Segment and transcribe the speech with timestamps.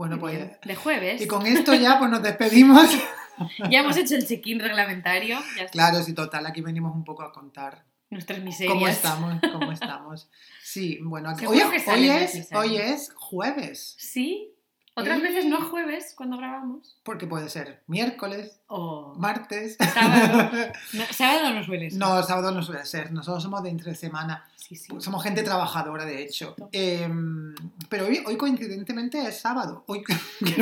[0.00, 0.58] bueno, pues...
[0.62, 1.20] De jueves.
[1.20, 2.88] Y con esto ya pues nos despedimos.
[3.70, 5.38] Ya hemos hecho el check-in reglamentario.
[5.56, 5.66] Ya.
[5.68, 8.74] Claro, sí, total, aquí venimos un poco a contar Nuestras miserias.
[8.74, 10.30] cómo estamos, cómo estamos.
[10.62, 14.52] Sí, bueno, aquí- hoy, hoy es, hoy es jueves, Sí.
[14.94, 16.96] Otras veces no es jueves cuando grabamos.
[17.04, 19.76] porque puede ser miércoles, O martes.
[19.78, 20.50] sábado.
[20.92, 21.98] No, sábado no suele ser.
[21.98, 24.44] No, sábado no suele ser, nosotros somos de entre semana.
[24.56, 24.92] Sí, sí.
[24.98, 26.54] Somos gente trabajadora, de hecho.
[26.70, 27.54] Em,
[27.88, 29.82] pero hoy, hoy coincidentemente es sábado.
[29.86, 30.04] Hoy,
[30.40, 30.60] decir,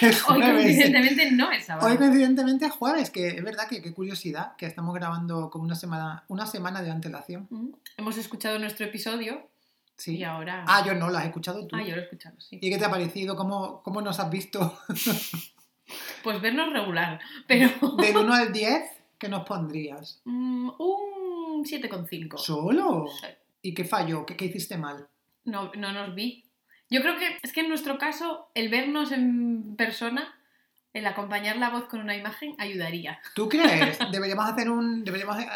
[0.00, 1.88] es Hoy coincidentemente no es sábado.
[1.88, 5.74] Hoy coincidentemente es jueves, que es verdad que qué curiosidad que estamos grabando con una
[5.76, 7.46] semana, una semana de antelación.
[7.50, 7.68] Mm.
[7.98, 9.46] Hemos escuchado nuestro episodio
[10.02, 10.16] Sí.
[10.16, 10.64] y ahora...
[10.66, 11.76] Ah, yo no, lo has escuchado tú.
[11.76, 12.58] Ah, yo lo he escuchado, sí.
[12.60, 13.36] ¿Y qué te ha parecido?
[13.36, 14.78] ¿Cómo, cómo nos has visto?
[16.22, 18.82] Pues vernos regular, pero Del 1 al 10,
[19.18, 20.20] ¿qué nos pondrías?
[20.24, 22.38] mm, un 7,5.
[22.38, 23.06] ¿Solo?
[23.20, 23.26] Sí.
[23.62, 24.24] ¿Y qué falló?
[24.24, 25.06] ¿Qué, qué hiciste mal?
[25.44, 26.44] No, no nos vi.
[26.88, 30.34] Yo creo que es que en nuestro caso el vernos en persona,
[30.92, 33.18] el acompañar la voz con una imagen, ayudaría.
[33.34, 33.98] ¿Tú crees?
[34.12, 35.46] Deberíamos hacer un, deberíamos, eh,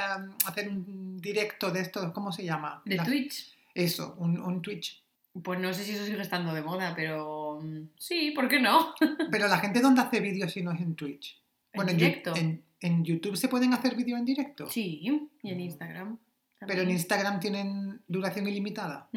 [0.47, 2.83] hacer un directo de esto, ¿cómo se llama?
[2.85, 3.56] De La- Twitch.
[3.77, 5.03] Eso, un, un Twitch.
[5.43, 8.95] Pues no sé si eso sigue estando de moda, pero mm, sí, ¿por qué no?
[9.31, 11.39] Pero la gente, ¿dónde hace vídeos si no es en Twitch?
[11.73, 12.35] En directo.
[12.35, 14.67] En, en YouTube se pueden hacer vídeos en directo.
[14.71, 15.01] Sí,
[15.43, 16.19] y en Instagram.
[16.67, 16.91] Pero en.
[16.91, 19.11] Instagram tienen duración ilimitada.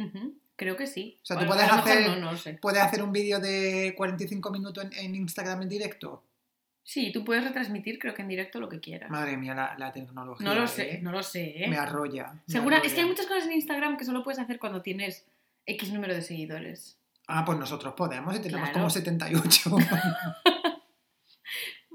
[0.57, 1.17] Creo que sí.
[1.23, 2.55] O sea, tú puedes hacer- No, no lo sé.
[2.55, 6.25] ¿Puedes hacer un vídeo de 45 minutos en, en Instagram en directo?
[6.91, 9.11] Sí, tú puedes retransmitir, creo que en directo lo que quieras.
[9.11, 10.43] Madre mía, la, la tecnología.
[10.43, 10.67] No lo ¿eh?
[10.67, 11.67] sé, no lo sé, ¿eh?
[11.67, 12.33] Me arrolla.
[12.33, 15.23] me Segura, es que hay muchas cosas en Instagram que solo puedes hacer cuando tienes
[15.67, 16.97] X número de seguidores.
[17.27, 18.79] Ah, pues nosotros podemos y tenemos Claro.
[18.79, 19.69] como 78.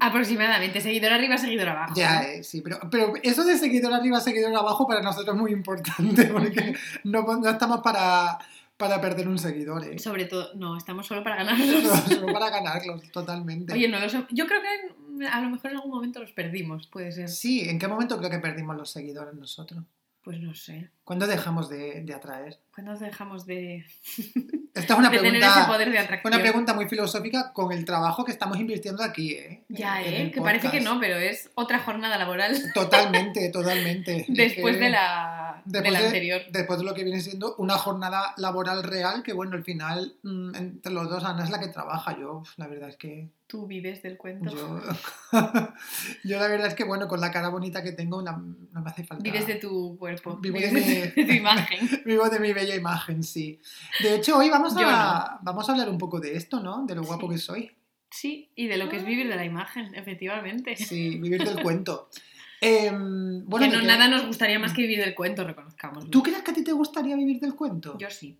[0.00, 1.94] Aproximadamente, seguidor arriba, seguidor abajo.
[1.96, 5.50] ya, eh, sí, pero, pero eso de seguidor arriba, seguidor abajo para nosotros es muy
[5.50, 8.38] importante porque no, no estamos para,
[8.76, 9.98] para perder un seguidor, ¿eh?
[9.98, 11.84] Sobre todo, no, estamos solo para ganarlos.
[12.08, 13.72] solo para ganarlos, totalmente.
[13.72, 17.12] Oye, no los, yo creo que a lo mejor en algún momento los perdimos, puede
[17.12, 17.28] ser.
[17.28, 19.84] Sí, ¿en qué momento creo que perdimos los seguidores nosotros?
[20.22, 20.90] Pues no sé.
[21.04, 22.58] ¿Cuándo dejamos de, de atraer?
[22.74, 23.84] ¿Cuándo dejamos de,
[24.74, 26.34] Esta es una de tener ese pregunta, poder de atracción?
[26.34, 29.64] una pregunta muy filosófica con el trabajo que estamos invirtiendo aquí, ¿eh?
[29.68, 30.30] Ya, En ¿eh?
[30.32, 34.26] Que parece que no, pero es otra jornada laboral Totalmente, totalmente.
[34.28, 36.42] Es después de la, de de- anterior.
[36.50, 40.56] Después de lo que viene siendo una jornada laboral real, que bueno, al final, mm,
[40.56, 42.18] entre los dos, Ana es la que trabaja.
[42.18, 43.30] Yo, la verdad es que.
[43.46, 44.50] Tú vives del cuento.
[44.52, 44.80] Yo,
[46.24, 48.32] yo la verdad es que, bueno, con la cara bonita que tengo, no
[48.72, 49.22] me hace falta.
[49.22, 50.38] Vives de tu cuerpo.
[50.38, 52.02] Vivo vives de tu imagen.
[52.04, 53.60] Vivo de mi bella imagen, sí.
[54.02, 56.84] De hecho, hoy vamos a, vamos a hablar un poco de esto, ¿no?
[56.86, 57.32] De lo guapo Sí.
[57.34, 57.70] que soy.
[58.10, 60.76] Sí, y de lo que es vivir de la imagen, efectivamente.
[60.76, 62.08] Sí, vivir del cuento.
[62.60, 66.08] Em, bueno, que ¿de no, qué- nada nos gustaría más que vivir del cuento, reconozcamos.
[66.10, 67.98] ¿Tú crees que a ti te gustaría vivir del cuento?
[67.98, 68.38] Yo sí.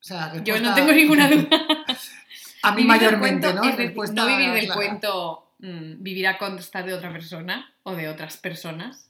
[0.00, 1.48] O sea, Yo no tengo ninguna duda.
[2.62, 3.62] A mí Vivir mayormente, cuento, ¿no?
[3.68, 7.94] es decir, Respuesta no vivir del cuento, mm, vivir a costa de otra persona o
[7.94, 9.06] de otras personas.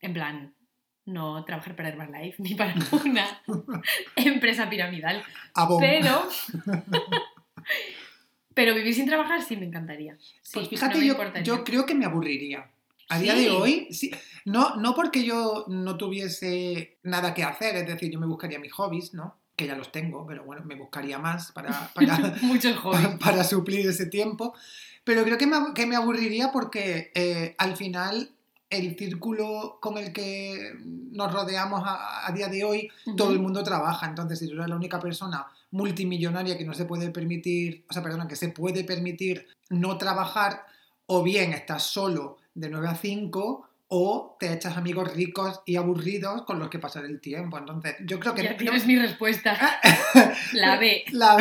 [0.00, 0.54] En plan,
[1.08, 2.74] no trabajar para Herbalife ni para
[3.04, 3.40] una
[4.16, 5.22] empresa piramidal.
[5.80, 6.28] Pero.
[8.54, 10.16] Pero vivir sin trabajar sí me encantaría.
[10.42, 12.68] Sí, Pues fíjate, yo, yo creo que me aburriría.
[13.08, 13.44] A día Sí.
[13.44, 14.10] de hoy, sí.
[14.44, 18.72] No, no porque yo no tuviese nada que hacer, es decir, yo me buscaría mis
[18.72, 19.38] hobbies, ¿no?
[19.56, 23.08] Que ya los tengo, pero bueno, me buscaría más para, para, Muchos hobbies.
[23.20, 24.54] para suplir ese tiempo.
[25.04, 28.30] Pero creo que me, que me aburriría porque eh, al final
[28.70, 30.72] el círculo con el que
[31.12, 34.06] nos rodeamos a, a día de hoy, todo el mundo trabaja.
[34.06, 38.02] Entonces, si tú eres la única persona multimillonaria que no se puede permitir, o sea,
[38.02, 40.64] perdona, que se puede permitir no trabajar,
[41.06, 46.42] o bien estás solo de 9 a 5, o te echas amigos ricos y aburridos
[46.42, 47.56] con los que pasar el tiempo.
[47.56, 48.42] Entonces, yo creo que...
[48.42, 49.56] Ya no- tienes mi respuesta.
[50.52, 51.04] La B.
[51.12, 51.38] la-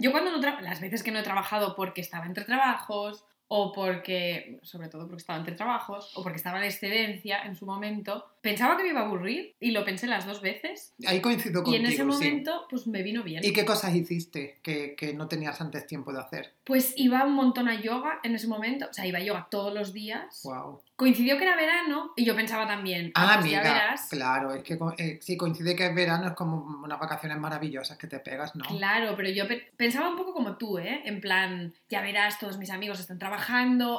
[0.00, 4.58] Yo cuando no las veces que no he trabajado porque estaba entre trabajos o porque,
[4.62, 8.76] sobre todo porque estaba entre trabajos o porque estaba de excedencia en su momento, pensaba
[8.76, 11.76] que me iba a aburrir y lo pensé las dos veces Ahí coincido y contigo,
[11.76, 12.02] en ese sí.
[12.04, 13.44] momento pues me vino bien.
[13.44, 16.54] ¿Y qué cosas hiciste que, que no tenías antes tiempo de hacer?
[16.64, 19.72] Pues iba un montón a yoga en ese momento, o sea, iba a yoga todos
[19.72, 20.40] los días.
[20.44, 20.82] Wow.
[20.96, 24.08] Coincidió que era verano y yo pensaba también, ah, Ah, pues ya verás.
[24.08, 28.06] claro, es que eh, si coincide que es verano es como unas vacaciones maravillosas que
[28.06, 28.64] te pegas, ¿no?
[28.64, 31.02] Claro, pero yo pe- pensaba un poco como tú, ¿eh?
[31.04, 33.35] En plan, ya verás, todos mis amigos están trabajando,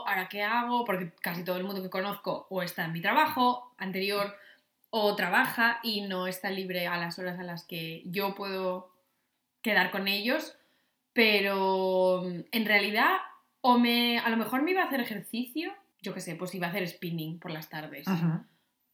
[0.07, 0.85] ¿ahora qué hago?
[0.85, 4.35] Porque casi todo el mundo que conozco o está en mi trabajo anterior
[4.89, 8.91] o trabaja y no está libre a las horas a las que yo puedo
[9.61, 10.57] quedar con ellos.
[11.13, 13.17] Pero mm, en realidad,
[13.61, 16.67] o me, a lo mejor me iba a hacer ejercicio, yo qué sé, pues iba
[16.67, 18.07] a hacer spinning por las tardes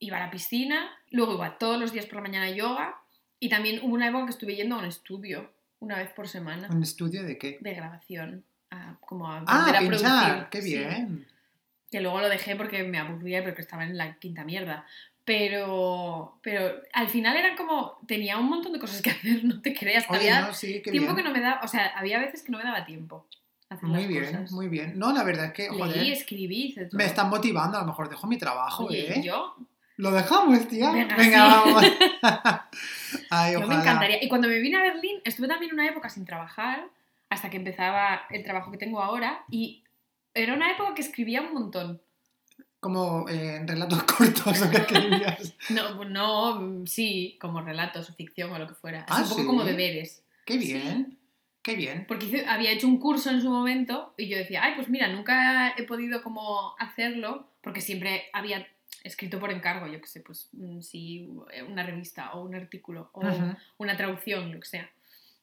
[0.03, 2.95] iba a la piscina, luego iba todos los días por la mañana a yoga
[3.39, 6.69] y también hubo una época que estuve yendo a un estudio una vez por semana
[6.71, 7.57] ¿Un estudio de qué?
[7.59, 8.45] de grabación.
[8.73, 10.77] A- como a Ah, a pinchar, producir, qué sí.
[10.77, 11.27] bien.
[11.91, 14.85] Que luego lo dejé porque me aburría porque estaba en la quinta mierda.
[15.25, 17.99] Pero, pero al final eran como.
[18.07, 20.05] Tenía un montón de cosas que hacer, no te creas.
[20.09, 21.17] Oye, había no, sí, qué tiempo bien.
[21.17, 21.61] que no me da.
[21.63, 23.27] O sea, había veces que no me daba tiempo
[23.69, 24.51] hacer Muy las bien, cosas.
[24.51, 24.99] muy bien.
[24.99, 26.87] No, la verdad es que, joder, Leí, escribí, todo.
[26.97, 27.77] me están motivando.
[27.77, 29.21] A lo mejor dejo mi trabajo, Oye, ¿eh?
[29.23, 29.55] yo,
[29.97, 30.91] Lo dejamos, tía.
[30.91, 31.83] Venga, vamos.
[31.83, 31.93] sí.
[33.29, 34.23] Ay, yo me encantaría.
[34.23, 36.85] Y cuando me vine a Berlín, estuve también una época sin trabajar,
[37.33, 39.43] hasta que empezaba el trabajo que tengo ahora.
[39.49, 39.83] Y
[40.33, 42.01] era una época que escribía un montón.
[42.79, 45.55] Como eh, en relatos cortos o que escribías.
[45.69, 49.05] No, no, sí, como relatos o ficción o lo que fuera.
[49.09, 49.47] Así Ah, un poco ¿sí?
[49.47, 50.23] como deberes.
[50.45, 51.17] Qué bien.
[51.61, 52.05] Qué bien.
[52.07, 55.07] Porque hice- había hecho un curso en su momento y yo decía, ay, pues mira,
[55.07, 58.67] nunca he podido como hacerlo porque siempre había
[59.05, 61.29] escrito por encargo, yo qué sé, pues mm, sí,
[61.69, 63.21] una revista o un artículo o
[63.77, 64.89] una traducción, lo que sea.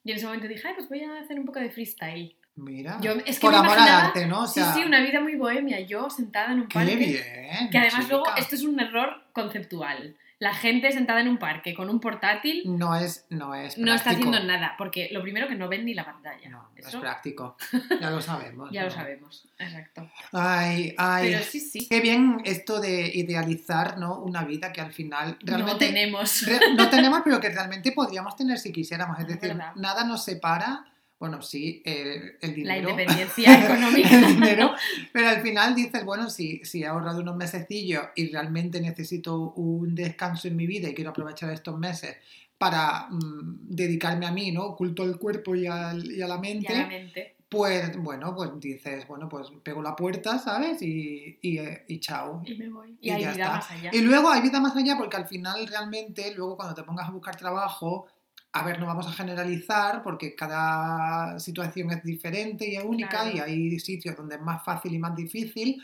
[0.05, 2.35] Y en ese momento dije, ay, pues voy a hacer un poco de freestyle.
[2.57, 2.99] Mira.
[3.01, 4.43] Yo- es que Por me amor al arte, ¿no?
[4.43, 6.97] O sea, sí, sí, una vida muy bohemia, yo sentada en un Qué parque.
[6.97, 7.71] bien.
[7.71, 10.17] Que además luego, esto es un error conceptual.
[10.41, 14.05] La gente sentada en un parque con un portátil No es, no es no está
[14.11, 14.31] práctico.
[14.31, 16.49] haciendo nada, porque lo primero que no ven ni la pantalla.
[16.49, 17.57] No, no es práctico.
[18.01, 18.71] Ya lo sabemos.
[18.73, 18.95] ya lo ¿no?
[18.95, 20.11] sabemos, exacto.
[20.33, 21.31] Ay, ay.
[21.33, 21.87] Pero sí, sí.
[21.89, 24.19] Qué bien esto de idealizar, ¿no?
[24.19, 26.43] Una vida que al final No realmente tenemos.
[26.47, 29.19] Re- no tenemos, pero que realmente podríamos tener si quisiéramos.
[29.21, 30.87] Es decir, nada nos separa,
[31.21, 32.91] bueno, sí, el, el La dinero.
[32.91, 34.19] independencia económica.
[34.19, 34.73] el dinero,
[35.13, 39.95] pero al final dices, bueno, si, si he ahorrado unos mesecillos y realmente necesito un
[39.95, 42.17] descanso en mi vida y quiero aprovechar estos meses
[42.59, 44.75] para mm, dedicarme a mí, ¿no?
[44.77, 49.49] Culto al cuerpo y, al- y a la mente, pues bueno, pues dices, bueno, pues
[49.63, 50.81] pego la puerta, ¿sabes?
[50.83, 52.43] Y, y, eh, y chao.
[52.47, 52.97] Y me voy.
[53.01, 53.57] Y Y, hay ya vida está.
[53.57, 53.91] más allá.
[53.93, 57.11] Y luego hay vida más allá porque al final realmente, luego cuando te pongas a
[57.13, 58.07] buscar trabajo,
[58.53, 63.37] a ver, no vamos a generalizar porque cada situación es diferente y es única Claro.
[63.37, 65.81] y hay sitios donde es más fácil y más difícil.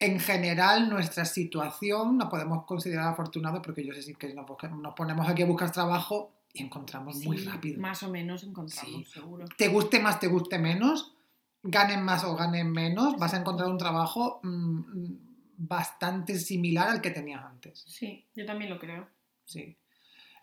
[0.00, 5.28] En general, nuestra situación nos podemos considerar afortunados porque yo sé que nos, nos ponemos
[5.28, 7.80] aquí a buscar trabajo y encontramos muy Sí, rápido.
[7.80, 9.04] Más o menos encontramos, Sí.
[9.12, 9.44] seguro.
[9.56, 11.14] Te guste más, te guste menos,
[11.62, 15.18] ganen más o ganen menos, vas a encontrar un trabajo mm, mm,
[15.58, 17.84] bastante similar al que tenías antes.
[17.86, 19.06] Sí, yo también lo creo.
[19.44, 19.76] Sí.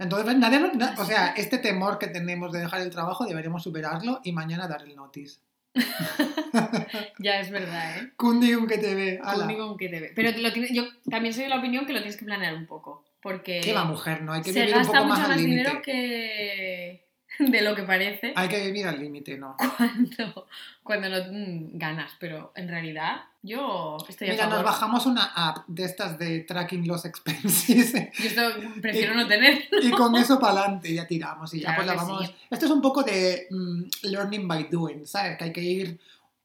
[0.01, 1.45] Entonces, pues, nadie na- o sea, es.
[1.45, 5.39] este temor que tenemos de dejar el trabajo deberíamos superarlo y mañana dar el notice.
[7.19, 8.11] Ya es verdad, ¿eh?
[8.17, 9.19] Cundium que te ve.
[9.23, 9.45] ala.
[9.45, 10.11] Conmigo aunque te ve.
[10.15, 12.65] Pero lo tiene- yo también soy de la opinión que lo tienes que planear un
[12.65, 13.05] poco.
[13.21, 14.23] Porque ¿Qué va, mujer?
[14.23, 17.05] No, hay que se vivir un poco mucho más más, al dinero que
[17.51, 19.55] de lo que parece Hay que vivir al límite, ¿no?
[19.77, 20.47] cuando,
[20.83, 22.11] cuando no mm, ganas.
[22.19, 24.65] Pero en realidad, yo estoy a Mira, nos favor.
[24.65, 28.41] bajamos una app de estas de tracking los expenses Yo esto
[28.81, 29.63] prefiero no tener.
[29.81, 32.27] y con eso para adelante ya tiramos y ya pues la vamos.
[32.27, 32.35] sí.
[32.49, 35.37] Esto es un poco de mm, learning by doing, ¿sabes?
[35.37, 35.99] Que hay que ir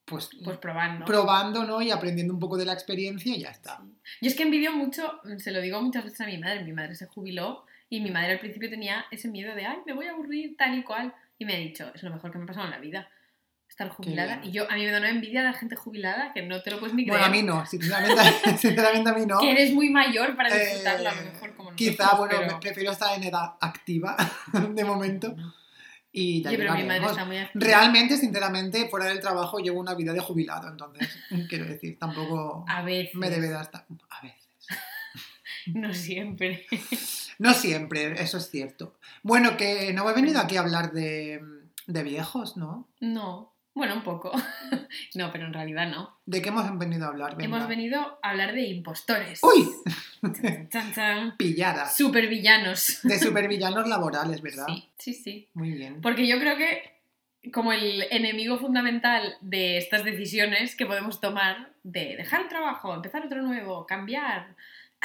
[0.04, 1.04] pues, Pues probando.
[1.04, 1.82] probando, ¿no?
[1.82, 3.80] Y aprendiendo un poco de la experiencia y ya está.
[4.20, 6.94] Yo es que envidio mucho, se lo digo muchas veces a mi madre, mi madre
[6.94, 10.12] se jubiló y mi madre al principio tenía ese miedo de, ay, me voy a
[10.12, 11.14] aburrir tal y cual.
[11.38, 13.08] Y me ha dicho, es lo mejor que me ha pasado en la vida,
[13.68, 14.40] estar jubilada.
[14.42, 16.70] Y yo, a mí me da una envidia de la gente jubilada que no te
[16.70, 17.38] lo puedes ni Bueno, creer.
[17.38, 18.22] a mí no, sinceramente,
[18.58, 19.38] sinceramente a mí no.
[19.38, 21.76] Que eres muy mayor para Eh, disfrutarlo, a lo mejor como nosotros.
[21.76, 22.60] Quizá, bueno, pero...
[22.60, 24.16] prefiero estar en edad activa
[24.70, 25.36] de momento
[26.10, 27.66] y ya Oye, pero mi madre está muy activa.
[27.66, 31.14] Realmente, sinceramente, fuera del trabajo llevo una vida de jubilado, entonces,
[31.48, 33.14] quiero decir, tampoco A veces.
[33.14, 33.84] me debe dar hasta...
[34.08, 34.45] A veces.
[35.74, 36.66] No siempre.
[37.38, 38.94] No siempre, eso es cierto.
[39.22, 41.42] Bueno, que no he venido aquí a hablar de,
[41.86, 42.88] de viejos, ¿no?
[43.00, 43.52] No.
[43.74, 44.32] Bueno, un poco.
[45.14, 46.18] No, pero en realidad no.
[46.26, 47.36] ¿De qué hemos venido a hablar?
[47.36, 47.44] Venga.
[47.44, 49.40] Hemos venido a hablar de impostores.
[49.42, 49.66] ¡Uy!
[50.22, 51.34] Chan, chan, chan.
[51.38, 51.88] Pillada.
[51.88, 53.00] Supervillanos.
[53.02, 54.66] De supervillanos laborales, ¿verdad?
[54.66, 55.48] Sí, sí, sí.
[55.54, 56.00] Muy bien.
[56.02, 56.96] Porque yo creo que
[57.52, 63.24] como el enemigo fundamental de estas decisiones que podemos tomar de dejar el trabajo, empezar
[63.24, 64.54] otro nuevo, cambiar,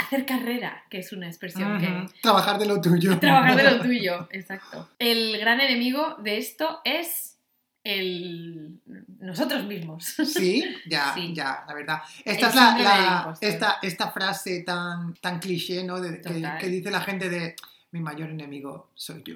[0.01, 2.07] hacer carrera, que es una expresión que...
[2.21, 3.17] Trabajar de lo tuyo.
[3.19, 4.89] Trabajar de lo tuyo, exacto.
[4.99, 7.37] El gran enemigo de esto es
[7.83, 8.79] el...
[9.19, 10.05] nosotros mismos.
[10.05, 11.33] Sí, ya, Sí.
[11.33, 12.01] ya, la verdad.
[12.25, 15.99] Esta El es la, esta, esta frase tan, tan cliché, ¿no?
[15.99, 17.55] De- que, que dice la gente de
[17.91, 19.35] mi mayor enemigo soy yo.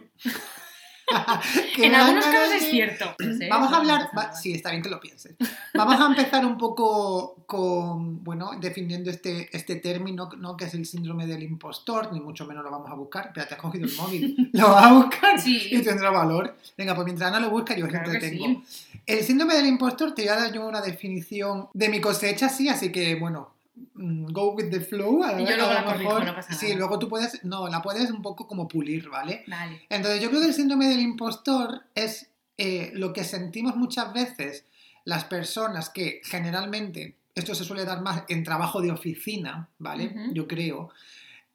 [1.77, 3.15] En algunos casos es cierto.
[3.50, 5.35] Vamos a hablar, va- sí, está bien que lo pienses.
[5.74, 10.57] Vamos a empezar un poco con, bueno, definiendo este, este término, ¿no?
[10.57, 13.27] Que es el síndrome del impostor, ni mucho menos lo vamos a buscar.
[13.27, 14.50] Espera, te has cogido el móvil.
[14.53, 15.67] Lo vas a buscar Sí.
[15.71, 16.55] y tendrá valor.
[16.77, 18.63] Venga, pues mientras Ana lo busca, yo Claro entretengo.
[18.67, 19.00] sí.
[19.05, 22.69] El síndrome del impostor te voy a dar yo una definición de mi cosecha, sí,
[22.69, 23.50] así que bueno,
[23.96, 25.24] go with the flow.
[25.24, 27.67] a- Y yo luego a la corrijo, mejor- no pasa Sí, luego tú puedes, no,
[27.67, 29.44] la puedes un poco como pulir, ¿vale?
[29.48, 29.82] Vale.
[29.89, 34.65] Entonces yo creo que el síndrome del impostor es eh, lo que sentimos muchas veces
[35.03, 40.15] las personas que generalmente, esto se suele dar más en trabajo de oficina, ¿vale?
[40.34, 40.89] Yo creo.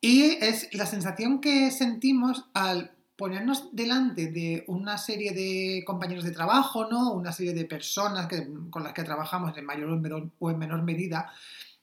[0.02, 6.30] Y es la sensación que sentimos al ponernos delante de una serie de compañeros de
[6.30, 7.12] trabajo, ¿no?
[7.12, 9.90] Una serie de personas que, con las que trabajamos en mayor
[10.38, 11.30] o en menor medida,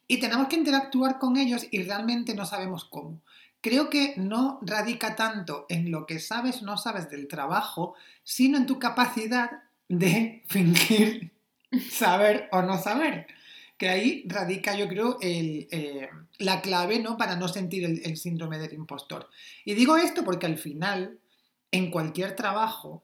[0.07, 3.21] y tenemos que interactuar con ellos y realmente no sabemos cómo.
[3.61, 8.57] Creo que no radica tanto en lo que sabes o no sabes del trabajo, sino
[8.57, 11.33] en tu capacidad de fingir
[11.91, 13.27] saber o no saber.
[13.77, 16.09] Que ahí radica, yo creo, el, eh,
[16.39, 17.17] la clave ¿no?
[17.17, 19.29] para no sentir el, el síndrome del impostor.
[19.65, 21.19] Y digo esto porque al final,
[21.71, 23.03] en cualquier trabajo,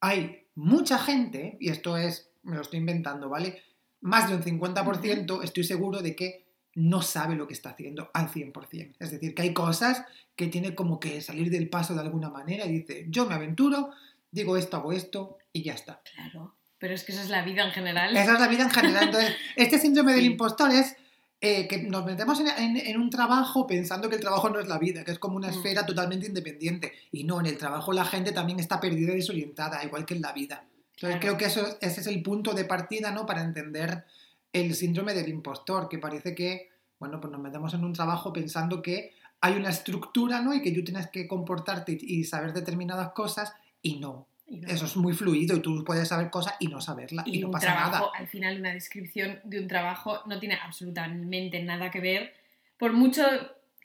[0.00, 3.62] hay mucha gente, y esto es, me lo estoy inventando, ¿vale?
[4.00, 8.28] Más de un 50% estoy seguro de que no sabe lo que está haciendo al
[8.28, 8.94] 100%.
[8.98, 10.04] Es decir, que hay cosas
[10.36, 13.90] que tiene como que salir del paso de alguna manera y dice, yo me aventuro,
[14.30, 16.00] digo esto, hago esto y ya está.
[16.14, 16.54] Claro.
[16.78, 18.16] Pero es que esa es la vida en general.
[18.16, 19.04] Esa es la vida en general.
[19.06, 20.96] Entonces, este síndrome del impostor es
[21.42, 24.68] eh, que nos metemos en, en- en un trabajo pensando que el trabajo no es
[24.68, 25.52] la vida, que es como una Mm.
[25.54, 26.92] esfera totalmente independiente.
[27.12, 30.20] Y no, en el trabajo la gente también está perdida y desorientada, igual que en
[30.22, 30.64] la vida.
[31.00, 31.20] Entonces, Claro.
[31.20, 33.24] creo que eso, ese es el punto de partida ¿no?
[33.24, 34.04] para entender
[34.52, 38.82] el síndrome del impostor, que parece que, bueno, pues nos metemos en un trabajo pensando
[38.82, 40.52] que hay una estructura, ¿no?
[40.52, 44.26] Y que tú tienes que comportarte y saber determinadas cosas, y no.
[44.46, 44.68] Y no.
[44.68, 47.46] Eso es muy fluido y tú puedes saber cosas y no saberla y, Y no
[47.46, 48.18] un pasa trabajo, nada.
[48.18, 52.34] al final, una descripción de un trabajo no tiene absolutamente nada que ver.
[52.76, 53.22] Por mucho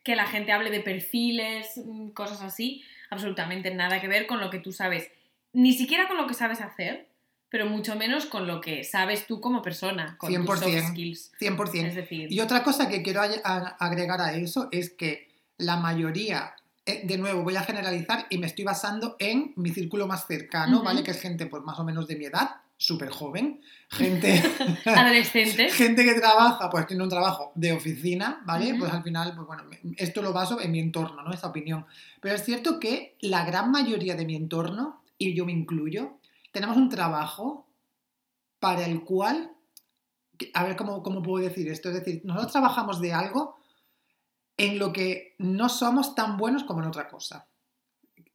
[0.04, 4.50] que la gente hable de perfiles, mm, cosas así, absolutamente nada que ver con lo
[4.50, 5.10] que tú sabes.
[5.56, 7.08] Ni siquiera con lo que sabes hacer,
[7.50, 10.58] pero mucho menos con lo que sabes tú como persona, con tus 100%.
[10.58, 11.32] soft skills.
[11.40, 11.88] 100%.
[11.88, 16.54] Es decir, Y otra cosa que quiero agregar a eso es que la mayoría,
[16.86, 20.84] eh, de nuevo voy a generalizar y me estoy basando en mi círculo más cercano.
[20.84, 21.02] ¿vale?
[21.02, 24.44] Que es gente pues más o menos de mi edad, súper joven, gente,
[24.86, 25.74] adolescentes.
[25.76, 28.76] gente que trabaja, pues tiene un trabajo de oficina, ¿vale?
[28.78, 29.64] Pues al final, pues bueno,
[29.96, 31.32] esto lo baso en mi entorno, ¿no?
[31.32, 31.86] Esa opinión.
[32.20, 36.20] Pero es cierto que la gran mayoría de mi entorno, y yo me incluyo,
[36.52, 37.68] tenemos un trabajo
[38.60, 39.52] para el cual,
[40.54, 43.58] a ver cómo, cómo puedo decir esto, es decir, nosotros trabajamos de algo
[44.58, 47.46] en lo que no somos tan buenos como en otra cosa.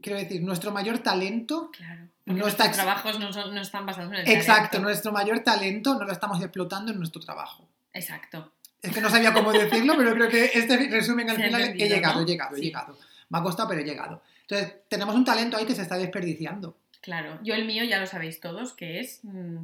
[0.00, 2.08] Quiero decir, nuestro mayor talento Claro.
[2.26, 4.80] No está ex- trabajos no, son- no están basados en el Exacto, talento.
[4.80, 7.66] nuestro mayor talento no lo estamos explotando en nuestro trabajo.
[7.92, 8.52] Exacto.
[8.82, 11.88] Es que no sabía cómo decirlo, pero creo que este resumen al Se final he
[11.88, 12.20] llegado, ¿no?
[12.22, 12.96] he llegado, he llegado.
[13.30, 14.22] Me ha costado, pero he llegado.
[14.50, 16.76] Entonces, tenemos un talento ahí que se está desperdiciando.
[17.00, 19.58] Claro, yo el mío ya lo sabéis todos, que es mm,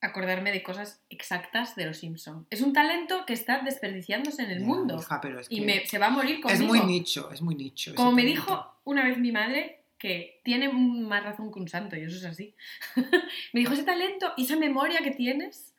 [0.00, 2.46] acordarme de cosas exactas de los Simpson.
[2.50, 5.66] Es un talento que está desperdiciándose en el Ya, mundo hija, pero es, y que
[5.66, 6.60] me- se va a morir conmigo.
[6.62, 7.94] es muy nicho, es muy nicho.
[7.94, 8.40] Como me talento.
[8.42, 12.24] dijo una vez mi madre, que tiene más razón que un santo, y eso es
[12.24, 12.54] así.
[13.52, 15.72] me dijo, ese talento y esa memoria que tienes,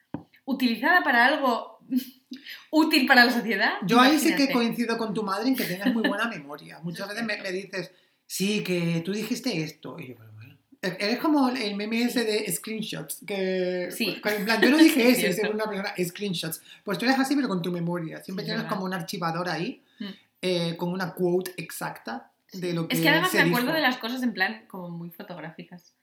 [0.45, 1.79] utilizada para algo
[2.71, 3.73] útil para la sociedad.
[3.83, 6.79] Yo ahí sí que coincido con tu madre en que tengas muy buena memoria.
[6.79, 7.91] Muchas veces me, me dices,
[8.27, 9.97] sí, que tú dijiste esto.
[9.99, 10.57] Y yo, "Pero bueno".
[10.81, 14.21] E-, Eres como el meme ese de screenshots, que Sí.
[14.23, 15.47] en plan, yo no dije Es eso, cierto.
[15.47, 16.61] es una persona, screenshots.
[16.83, 18.21] Pues tú eres así, pero con tu memoria.
[18.23, 18.75] Siempre Sí, tienes verdad.
[18.75, 20.05] como un archivador ahí, Mm.
[20.43, 23.75] eh, con una quote exacta de lo que Es que además se me acuerdo dijo.
[23.77, 25.93] de las cosas en plan como muy fotográficas.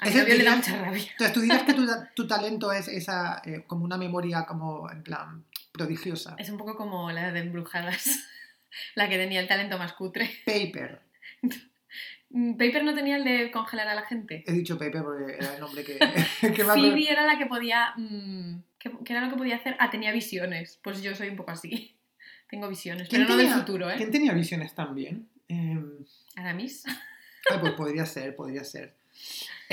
[0.00, 1.02] A Ese novio le da mucha rabia.
[1.18, 5.44] Entonces tú que tu, tu talento es esa, eh, como una memoria como, en plan,
[5.72, 6.34] prodigiosa.
[6.38, 8.04] Es un poco como la de embrujadas,
[8.94, 10.30] la que tenía el talento más cutre.
[10.44, 11.00] Paper.
[12.34, 14.42] Mm, Paper no tenía el de congelar a la gente.
[14.46, 15.98] He dicho Paper porque era el nombre que,
[16.40, 16.74] que acuerdo.
[16.74, 17.92] Phoebe era la que podía...
[17.96, 19.76] mm, ¿qué, qué era lo que podía hacer?
[19.78, 20.80] Ah, tenía visiones.
[20.82, 21.98] Pues yo soy un poco así.
[22.48, 23.94] Tengo visiones, pero no del futuro, ¿eh?
[23.96, 25.28] ¿Quién tenía visiones también?
[25.48, 25.78] Eh,
[26.36, 26.84] Aramis.
[27.50, 28.94] ay, pues podría ser, podría ser.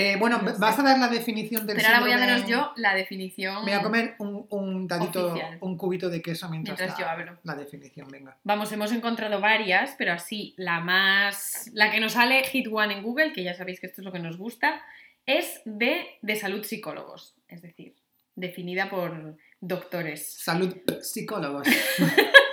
[0.02, 2.94] Eh, bueno, vas a dar la definición del Pero ahora voy a daros yo la
[2.94, 3.56] definición.
[3.66, 5.58] Me voy a comer un, un dadito, Oficial.
[5.60, 7.38] un cubito de queso mientras, Mientras la, yo hablo.
[7.42, 8.38] la definición, venga.
[8.42, 11.70] Vamos, hemos encontrado varias, pero así, la más.
[11.74, 14.12] La que nos sale Hit One en Google, que ya sabéis que esto es lo
[14.12, 14.80] que nos gusta,
[15.26, 17.34] es de, de salud psicólogos.
[17.48, 17.94] Es decir,
[18.36, 20.32] definida por doctores.
[20.32, 21.68] Salud, psicólogos.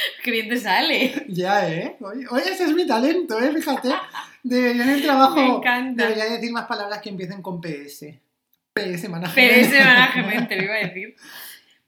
[0.24, 1.24] ¡Qué bien te sale!
[1.28, 1.96] ya, ¿eh?
[2.00, 3.52] Oye, oye, ese es mi talento, ¿eh?
[3.52, 3.90] Fíjate.
[4.42, 5.36] Debería en el trabajo...
[5.36, 6.04] Me encanta.
[6.04, 8.06] Debería decir más palabras que empiecen con PS.
[8.72, 9.34] PS, management.
[9.34, 11.16] PS management, te lo iba a decir.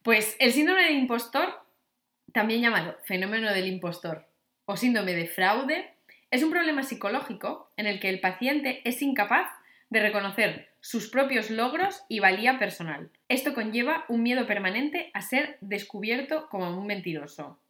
[0.03, 1.63] Pues el síndrome del impostor,
[2.33, 4.27] también llamado fenómeno del impostor
[4.65, 5.95] o síndrome de fraude,
[6.31, 9.49] es un problema psicológico en el que el paciente es incapaz
[9.91, 13.11] de reconocer sus propios logros y valía personal.
[13.29, 17.61] Esto conlleva un miedo permanente a ser descubierto como un mentiroso.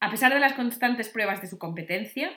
[0.00, 2.30] A pesar de las constantes pruebas de su competencia,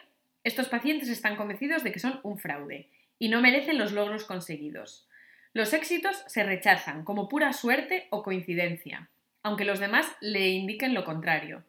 [0.43, 2.89] estos pacientes están convencidos de que son un fraude
[3.19, 5.07] y no merecen los logros conseguidos.
[5.53, 9.09] Los éxitos se rechazan como pura suerte o coincidencia,
[9.43, 11.63] aunque los demás le indiquen lo contrario.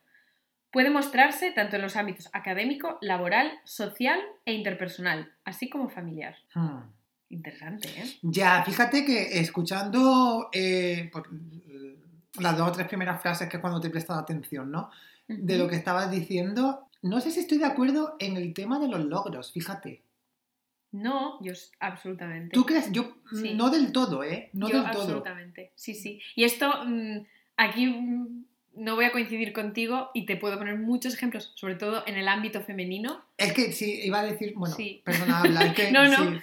[0.71, 6.37] Puede mostrarse tanto en los ámbitos académico, laboral, social e interpersonal, así como familiar.
[6.55, 6.81] Hmm.
[7.29, 8.19] Interesante, ¿eh?
[8.23, 11.29] Ya, fíjate que escuchando eh, por,
[12.39, 14.91] las dos o tres primeras frases que cuando te he prestado atención, ¿no?
[15.29, 18.89] De lo que estabas diciendo, no sé si estoy de acuerdo en el tema de
[18.89, 20.03] los logros, fíjate.
[20.91, 22.53] No, yo absolutamente.
[22.55, 22.93] ¿Tú crees?
[22.93, 23.55] Yo Sí.
[23.55, 24.51] no del todo, ¿eh?
[24.53, 25.03] No Yo del todo.
[25.03, 25.73] absolutamente.
[25.75, 26.21] Sí, sí.
[26.37, 27.25] Y esto, mm,
[27.57, 32.05] aquí mm, no voy a coincidir contigo y te puedo poner muchos ejemplos, sobre todo
[32.07, 33.25] en el ámbito femenino.
[33.39, 35.01] Es que sí, iba a decir, bueno, Sí.
[35.05, 36.33] perdona, habla, es que No, no.
[36.33, 36.41] sí.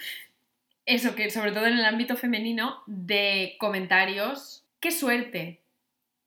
[0.88, 4.66] Eso, que sobre todo en el ámbito femenino, de comentarios.
[4.80, 5.62] ¡Qué suerte!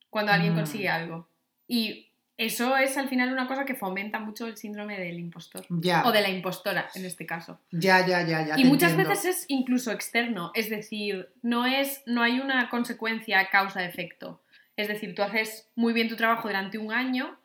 [0.09, 0.57] Cuando alguien Mm.
[0.57, 1.27] consigue algo.
[1.67, 5.65] Y eso es al final una cosa que fomenta mucho el síndrome del impostor.
[5.69, 7.59] Ya, O de la impostora, en este caso.
[7.71, 8.59] ya, ya, ya, ya.
[8.59, 9.09] y muchas entiendo.
[9.09, 14.41] veces es incluso externo, es decir, no, es, no hay una consecuencia causa-efecto.
[14.75, 17.37] Es decir, tú haces muy bien tu trabajo durante un año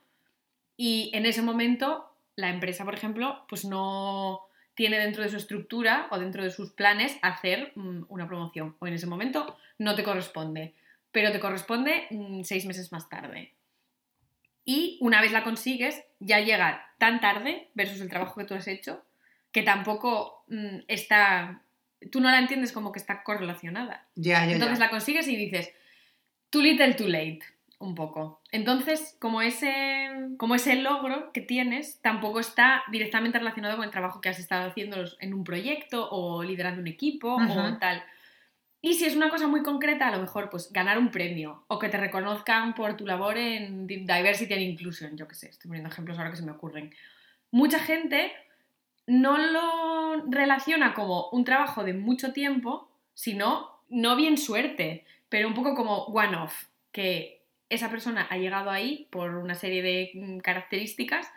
[0.75, 4.41] y en ese momento la empresa, por ejemplo, pues no
[4.73, 8.75] tiene dentro de su estructura o dentro de sus planes hacer mm, una promoción.
[8.79, 10.73] O en ese momento no te corresponde,
[11.11, 13.53] pero te corresponde mm, seis meses más tarde.
[14.69, 18.67] Y una vez la consigues, ya llega tan tarde versus el trabajo que tú has
[18.67, 19.03] hecho,
[19.51, 21.63] que tampoco mm, está...
[22.11, 24.05] Tú no la entiendes como que está correlacionada.
[24.13, 24.85] Ya, ya, Entonces ya.
[24.85, 25.73] la consigues y dices,
[26.51, 27.39] too little, too late,
[27.79, 28.43] un poco.
[28.51, 34.21] Entonces, como ese, como ese logro que tienes tampoco está directamente relacionado con el trabajo
[34.21, 38.03] que has estado haciendo en un proyecto o liderando un equipo o tal.
[38.81, 41.77] Y si es una cosa muy concreta, a lo mejor pues ganar un premio o
[41.79, 45.67] que te reconozcan por tu labor en di- diversity and inclusion, yo qué sé, estoy
[45.67, 46.93] poniendo ejemplos ahora que se me ocurren.
[47.51, 48.31] Mucha gente
[49.05, 55.55] no lo relaciona como un trabajo de mucho tiempo, sino no bien suerte, pero un
[55.55, 61.29] poco como one-off, que esa persona ha llegado ahí por una serie de mm, características,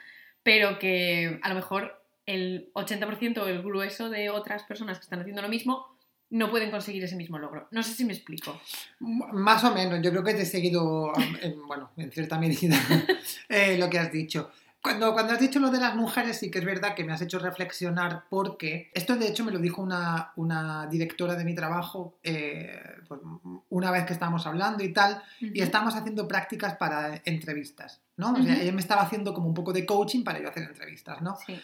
[0.42, 5.20] pero que a lo mejor el 80% o el grueso de otras personas que están
[5.20, 5.91] haciendo lo mismo
[6.32, 7.68] no pueden conseguir ese mismo logro.
[7.70, 8.58] No sé si me explico.
[9.00, 12.76] Más o menos, yo creo que te he seguido, en, bueno, en cierta medida,
[13.48, 14.50] eh, lo que has dicho.
[14.80, 17.20] Cuando, cuando has dicho lo de las mujeres, sí que es verdad que me has
[17.20, 22.18] hecho reflexionar porque esto de hecho me lo dijo una, una directora de mi trabajo
[22.24, 23.20] eh, pues,
[23.68, 28.32] una vez que estábamos hablando y tal, y estábamos haciendo prácticas para entrevistas, ¿no?
[28.32, 31.22] O sea, ella me estaba haciendo como un poco de coaching para yo hacer entrevistas,
[31.22, 31.36] ¿no?
[31.46, 31.60] Sí.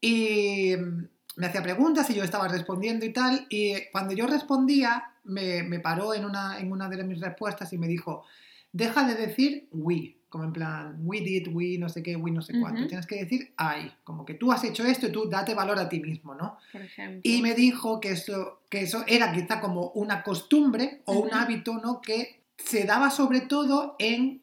[0.00, 0.74] Y
[1.36, 3.46] me hacía preguntas y yo estaba respondiendo y tal.
[3.48, 7.78] Y cuando yo respondía, me, me paró en una, en una de mis respuestas y
[7.78, 8.24] me dijo,
[8.72, 12.42] deja de decir we, como en plan, we did, we no sé qué, we no
[12.42, 12.86] sé cuánto.
[12.88, 15.88] Tienes que decir I, como que tú has hecho esto y tú date valor a
[15.88, 16.58] ti mismo, ¿no?
[16.72, 17.20] Por ejemplo.
[17.22, 21.74] Y me dijo que eso, que eso era quizá como una costumbre o un hábito,
[21.74, 22.00] ¿no?
[22.00, 24.42] Que se daba sobre todo en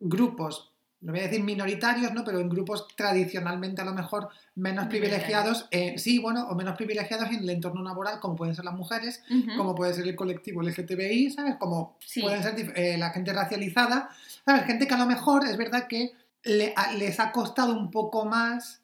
[0.00, 0.67] grupos,
[1.00, 2.24] no voy a decir minoritarios, ¿no?
[2.24, 7.28] Pero en grupos tradicionalmente a lo mejor menos privilegiados, eh, sí, bueno, o menos privilegiados
[7.30, 9.22] en el entorno laboral, como pueden ser las mujeres,
[9.56, 11.54] como puede ser el colectivo LGTBI, ¿sabes?
[11.56, 12.20] Como Sí.
[12.20, 14.10] pueden ser eh, la gente racializada,
[14.44, 14.64] ¿sabes?
[14.64, 18.24] Gente que a lo mejor es verdad que le- a- les ha costado un poco
[18.24, 18.82] más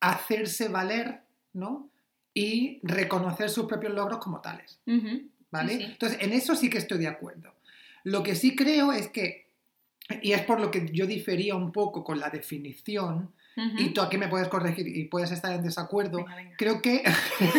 [0.00, 1.20] hacerse valer,
[1.52, 1.88] ¿no?
[2.34, 4.78] Y reconocer sus propios logros como tales.
[5.50, 5.76] ¿vale?
[5.78, 5.82] Sí.
[5.84, 7.54] Entonces, en eso sí que estoy de acuerdo.
[8.02, 9.43] Lo que sí creo es que,
[10.22, 13.30] y es por lo que yo difería un poco con la definición,
[13.78, 16.56] y tú aquí me puedes corregir y puedes estar en desacuerdo, Venga, venga.
[16.58, 17.04] creo que...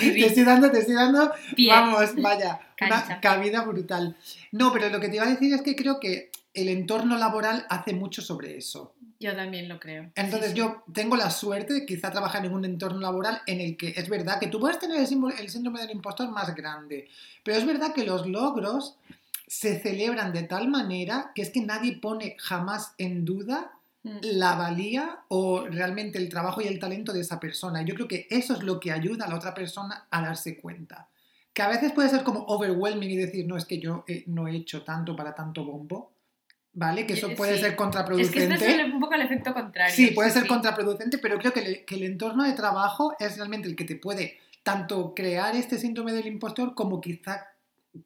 [0.00, 1.70] Te estoy dando, te estoy dando Pie.
[1.70, 3.04] Vamos, vaya, Cancha.
[3.06, 4.16] una cabida brutal.
[4.52, 7.66] No, pero lo que te iba a decir es que creo que el entorno laboral
[7.68, 8.94] hace mucho sobre eso.
[9.18, 10.10] Yo también lo creo.
[10.14, 10.58] Entonces Sí, sí.
[10.58, 14.08] yo tengo la suerte de quizá trabajar en un entorno laboral en el que es
[14.08, 17.08] verdad que tú puedes tener el, símbolo- el síndrome del impostor más grande,
[17.42, 18.96] pero es verdad que los logros
[19.54, 23.72] se celebran de tal manera que es que nadie pone jamás en duda
[24.04, 24.18] Mm.
[24.22, 27.82] la valía o realmente el trabajo y el talento de esa persona.
[27.82, 31.06] Yo creo que eso es lo que ayuda a la otra persona a darse cuenta.
[31.52, 34.48] Que a veces puede ser como overwhelming y decir, no, es que yo eh, no
[34.48, 36.10] he hecho tanto para tanto bombo,
[36.72, 37.06] ¿vale?
[37.06, 37.60] Que eso Eh, puede sí.
[37.60, 38.48] ser Es contraproducente.
[38.48, 39.94] que este es el- un poco el efecto contrario.
[39.94, 40.48] Sí, puede ser sí.
[40.48, 43.94] contraproducente, pero creo que, le- que el entorno de trabajo es realmente el que te
[43.94, 47.46] puede tanto crear este síndrome del impostor como quizá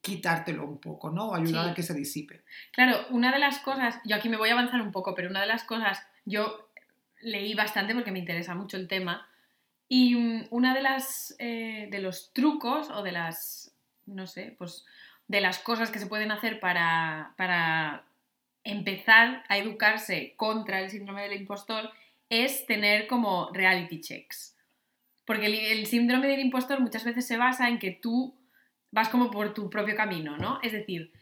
[0.00, 1.28] quitártelo un poco, ¿no?
[1.28, 1.70] O ayudar Sí.
[1.70, 2.42] a que se disipe.
[2.72, 5.40] Claro, una de las cosas, yo aquí me voy a avanzar un poco, pero una
[5.40, 6.68] de las cosas, yo
[7.20, 9.28] leí bastante porque me interesa mucho el tema,
[9.88, 13.72] y mm, una de las eh, de los trucos o de las,
[14.06, 14.84] no sé, pues
[15.28, 18.04] de las cosas que se pueden hacer para, para
[18.64, 21.90] empezar a educarse contra el síndrome del impostor
[22.28, 24.56] es tener como reality checks.
[25.24, 28.35] Porque el, el síndrome del impostor muchas veces se basa en que tú
[28.96, 30.58] vas como por tu propio camino, ¿no?
[30.62, 31.12] Es decir,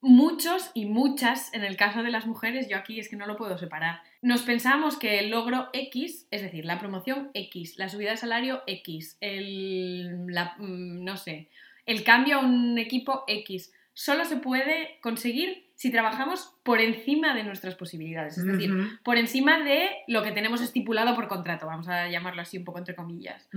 [0.00, 3.36] muchos y muchas, en el caso de las mujeres, yo aquí es que no lo
[3.36, 8.10] puedo separar, nos pensamos que el logro X, es decir, la promoción X, la subida
[8.10, 11.48] de salario X, el, la- mm, no sé,
[11.86, 17.44] el cambio a un equipo X, solo se puede conseguir si trabajamos por encima de
[17.44, 18.70] nuestras posibilidades, es decir,
[19.04, 22.78] por encima de lo que tenemos estipulado por contrato, vamos a llamarlo así un poco
[22.78, 23.48] entre comillas.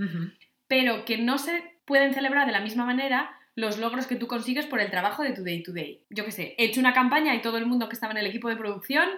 [0.68, 4.66] Pero que no se pueden celebrar de la misma manera los logros que tú consigues
[4.66, 6.02] por el trabajo de tu day to day.
[6.10, 8.26] Yo qué sé, he hecho una campaña y todo el mundo que estaba en el
[8.26, 9.08] equipo de producción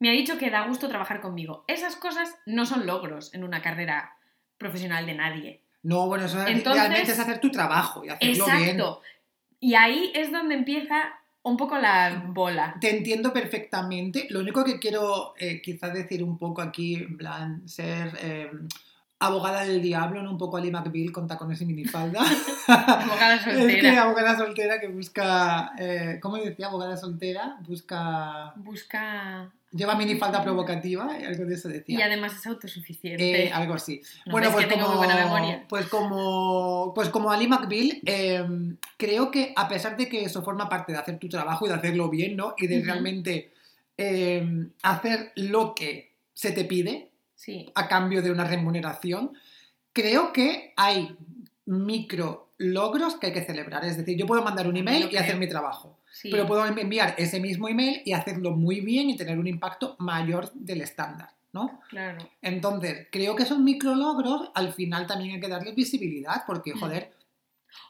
[0.00, 1.64] me ha dicho que da gusto trabajar conmigo.
[1.68, 4.16] Esas cosas no son logros en una carrera
[4.56, 5.62] profesional de nadie.
[5.82, 8.58] No, bueno, eso Entonces- realmente es hacer tu trabajo y hacerlo bien.
[8.62, 9.00] Exacto.
[9.60, 12.76] Y ahí es donde empieza un poco la bola.
[12.80, 14.26] Te entiendo perfectamente.
[14.30, 18.50] Lo único que quiero eh, quizás decir un poco aquí, en plan, ser eh,
[19.20, 20.30] abogada del diablo, ¿no?
[20.30, 22.20] Un poco Ali McBeal con tacones y minifalda.
[22.68, 24.02] Abogada Es que soltera.
[24.02, 26.66] abogada soltera que busca, eh, ¿cómo decía?
[26.68, 29.50] Abogada soltera busca, Busca...
[29.72, 32.04] lleva minifalda provocativa, y algo de eso Y decía.
[32.06, 33.46] además es autosuficiente.
[33.46, 34.00] Eh, algo así.
[34.26, 35.64] ¿No bueno, pues que como, muy buena memoria?
[35.68, 38.46] pues como, pues como Ali McBeal, eh,
[38.96, 41.74] creo que a pesar de que eso forma parte de hacer tu trabajo y de
[41.74, 42.54] hacerlo bien, ¿no?
[42.56, 43.52] Y de realmente
[43.96, 47.07] eh, hacer lo que se te pide
[47.38, 47.70] Sí.
[47.76, 49.32] a cambio de una remuneración,
[49.92, 51.16] creo que hay
[51.66, 53.84] micro logros que hay que celebrar.
[53.84, 56.30] Es decir, yo puedo mandar un email y hacer mi trabajo, sí.
[56.32, 60.50] pero puedo enviar ese mismo email y hacerlo muy bien y tener un impacto mayor
[60.52, 61.80] del estándar, ¿no?
[61.90, 62.18] Claro.
[62.42, 66.80] Entonces, creo que esos micrologros al final también hay que darles visibilidad, porque, Mm.
[66.80, 67.12] joder,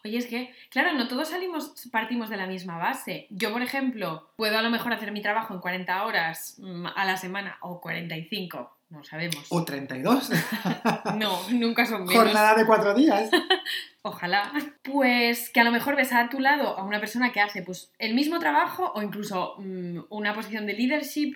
[0.04, 3.26] Oye, es que, claro, no todos salimos, partimos de la misma base.
[3.30, 7.04] Yo, por ejemplo, puedo a lo mejor hacer mi trabajo en 40 horas mm, a
[7.04, 9.44] la semana o 45, no sabemos.
[9.50, 10.30] o 32,
[11.16, 12.14] No, nunca son menos.
[12.24, 13.30] jornada de cuatro días.
[14.02, 14.50] Ojalá.
[14.82, 17.92] Pues que a lo mejor ves a tu lado a una persona que hace pues,
[17.98, 21.34] el mismo trabajo o incluso mm, una posición de leadership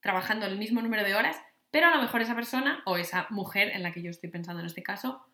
[0.00, 1.36] trabajando el mismo número de horas,
[1.70, 4.60] pero a lo mejor esa persona o esa mujer en la que yo estoy pensando
[4.60, 5.24] en este caso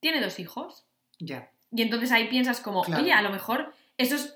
[0.00, 0.86] tiene dos hijos.
[1.18, 3.02] Ya, Y entonces ahí piensas como, Claro.
[3.02, 4.34] oye, a lo mejor esos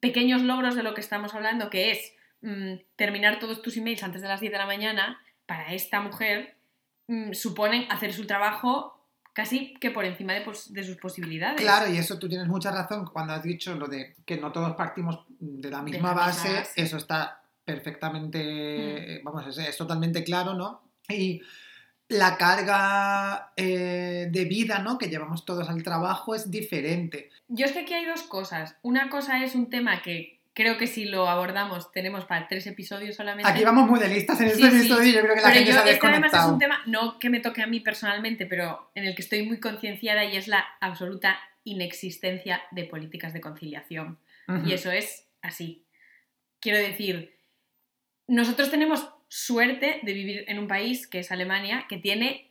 [0.00, 4.22] pequeños logros de lo que estamos hablando, que es mm, terminar todos tus emails antes
[4.22, 6.56] de las 10 de la mañana, para esta mujer
[7.08, 8.92] mm, suponen hacer su trabajo
[9.32, 11.60] casi que por encima de, pos- de sus posibilidades.
[11.60, 14.74] claro, y eso tú tienes mucha razón cuando has dicho lo de que no todos
[14.76, 20.54] partimos de la misma, la misma base, eso está perfectamente, vamos, es, es totalmente claro,
[20.54, 20.82] ¿no?
[21.08, 21.42] Y
[22.08, 24.98] la carga eh, de vida, ¿no?
[24.98, 27.30] Que llevamos todos al trabajo es diferente.
[27.48, 28.76] Yo es que aquí hay dos cosas.
[28.82, 33.16] Una cosa es un tema que creo que si lo abordamos tenemos para tres episodios
[33.16, 33.50] solamente.
[33.50, 34.76] Aquí vamos muy de listas en Sí, este sí.
[34.78, 36.58] episodio y yo creo que la pero gente yo, se ha este además es un
[36.58, 40.24] tema, no que me toque a mí personalmente, pero en el que estoy muy concienciada
[40.24, 44.18] y es la absoluta inexistencia de políticas de conciliación.
[44.66, 45.86] Y eso es así.
[46.60, 47.34] Quiero decir,
[48.26, 52.50] nosotros tenemos suerte de vivir en un país que es Alemania, que tiene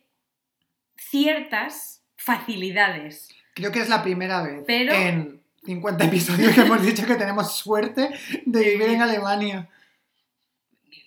[0.98, 3.30] ciertas facilidades.
[3.54, 7.58] Creo que es la primera vez Pero- en 50 episodios que hemos dicho que tenemos
[7.58, 8.10] suerte
[8.45, 9.69] de vivir en Alemania.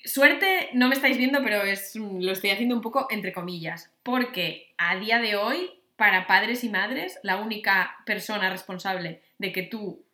[0.04, 4.72] Suerte no me estáis viendo, pero es, lo estoy haciendo un poco entre comillas, porque
[4.78, 10.04] a día de hoy, para padres y madres, la única persona responsable de que tú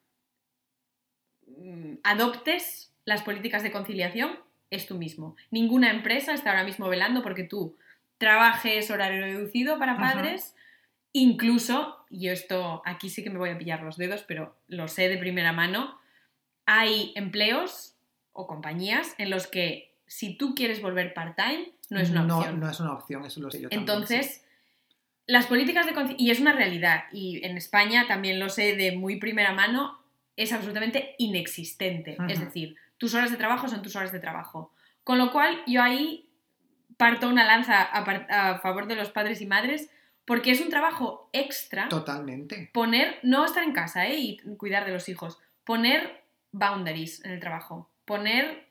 [1.46, 4.38] mm, adoptes las políticas de conciliación
[4.70, 5.36] es tú mismo.
[5.50, 7.76] Ninguna empresa está ahora mismo velando porque tú
[8.16, 10.00] trabajes horario reducido para Ajá.
[11.12, 15.08] Incluso, y esto aquí sí que me voy a pillar los dedos, pero lo sé
[15.08, 15.98] de primera mano,
[16.66, 17.96] hay empleos
[18.32, 22.60] o compañías en los que si tú quieres volver part-time, no es una opción.
[22.60, 24.44] No es una opción, eso lo sé yo también, Entonces,
[25.26, 28.96] las políticas de conciliación, y es una realidad, y en España también lo sé de
[28.96, 30.02] muy primera mano,
[30.36, 32.16] es absolutamente inexistente.
[32.28, 34.72] Es decir, tus horas de trabajo son tus horas de trabajo.
[35.04, 36.28] Con lo cual, yo ahí
[36.96, 39.90] parto una lanza a favor de los padres y madres,
[40.24, 41.88] porque es un trabajo extra.
[41.88, 42.70] Totalmente.
[42.72, 44.16] poner, no estar en casa ¿eh?
[44.18, 48.68] y cuidar de los hijos, poner boundaries en el trabajo, poner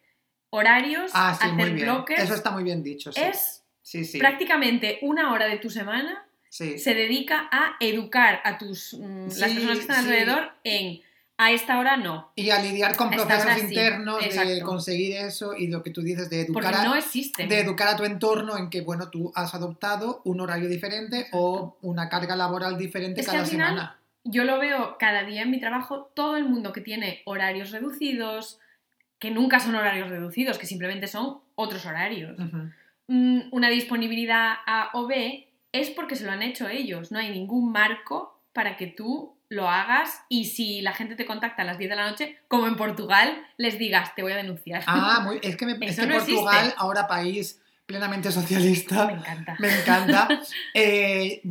[0.49, 1.85] horarios, Ah, sí, muy hacer bien.
[1.87, 2.19] bloques.
[2.19, 3.21] Eso está muy bien dicho, sí.
[3.21, 4.19] Es sí, sí.
[4.19, 9.75] prácticamente una hora de tu semana se dedica a educar a tus mm, las personas
[9.77, 11.01] que están alrededor en
[11.43, 14.63] a esta hora no, Y a lidiar con procesos internos de exacto.
[14.63, 18.03] conseguir eso y lo que tú dices de educar, a, no de educar a tu
[18.03, 23.21] entorno en que, bueno, tú has adoptado un horario diferente o una carga laboral diferente
[23.21, 23.97] Es que cada al final- semana.
[24.23, 28.59] Yo lo veo cada día en mi trabajo, todo el mundo que tiene horarios reducidos,
[29.17, 32.37] que nunca son horarios reducidos, que simplemente son otros horarios.
[33.07, 37.11] Mm, una disponibilidad A o B es porque se lo han hecho ellos.
[37.11, 41.63] No hay ningún marco para que tú lo hagas y si la gente te contacta
[41.63, 44.81] a las 10 de la noche, como en Portugal, les digas, te voy a denunciar.
[44.87, 46.75] Ah, muy, es que, me, es que no Portugal, existe.
[46.77, 49.55] ahora país plenamente socialista, Me encanta.
[49.59, 50.27] me encanta,
[50.73, 51.41] eh,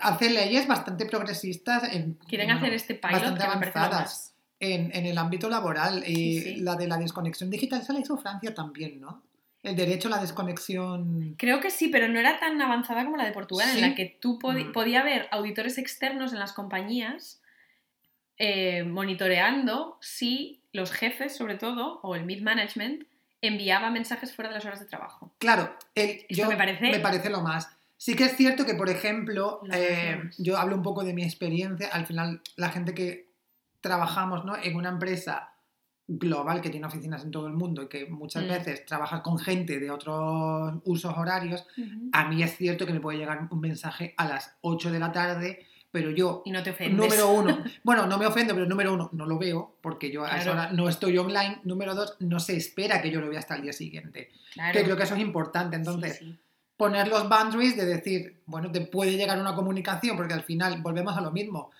[0.00, 1.84] hace leyes bastante progresistas.
[1.92, 4.34] En, Quieren bueno, hacer este pilot bastante avanzadas.
[4.60, 6.04] en, en el ámbito laboral.
[6.06, 6.56] Y Sí, sí.
[6.56, 9.22] la de la desconexión digital, esa la hizo Francia también, ¿no?
[9.66, 11.34] El derecho a la desconexión.
[11.38, 13.78] Creo que sí, pero no era tan avanzada como la de Portugal, Sí.
[13.80, 14.72] en la que tú podi- Mm.
[14.72, 17.42] podía haber auditores externos en las compañías
[18.38, 23.04] eh, monitoreando si los jefes, sobre todo, o el mid-management,
[23.40, 25.32] enviaba mensajes fuera de las horas de trabajo.
[25.38, 27.68] Claro, el, Esto yo, me parece- lo más.
[27.96, 31.24] Sí que es cierto que, por ejemplo, Lo eh, yo hablo un poco de mi
[31.24, 31.88] experiencia.
[31.88, 33.30] Al final, la gente que
[33.80, 34.54] trabajamos ¿no?
[34.54, 35.54] en una empresa
[36.08, 38.48] global que tiene oficinas en todo el mundo y que muchas Mm.
[38.48, 41.66] veces trabajas con gente de otros usos horarios,
[42.12, 45.10] a mí es cierto que me puede llegar un mensaje a las 8 de la
[45.10, 46.96] tarde, pero yo Y no te ofendes.
[46.96, 50.36] Número uno, bueno, no me ofendo, pero número uno, no lo veo, porque yo a
[50.36, 51.60] esa hora no estoy online.
[51.64, 54.30] Número dos, no se espera que yo lo vea hasta el día siguiente.
[54.52, 54.72] Claro.
[54.78, 55.76] Que creo que eso es importante.
[55.76, 56.38] Sí, Entonces, sí.
[56.76, 61.16] poner los boundaries de decir, bueno, te puede llegar una comunicación, porque al final volvemos
[61.16, 61.70] a lo mismo.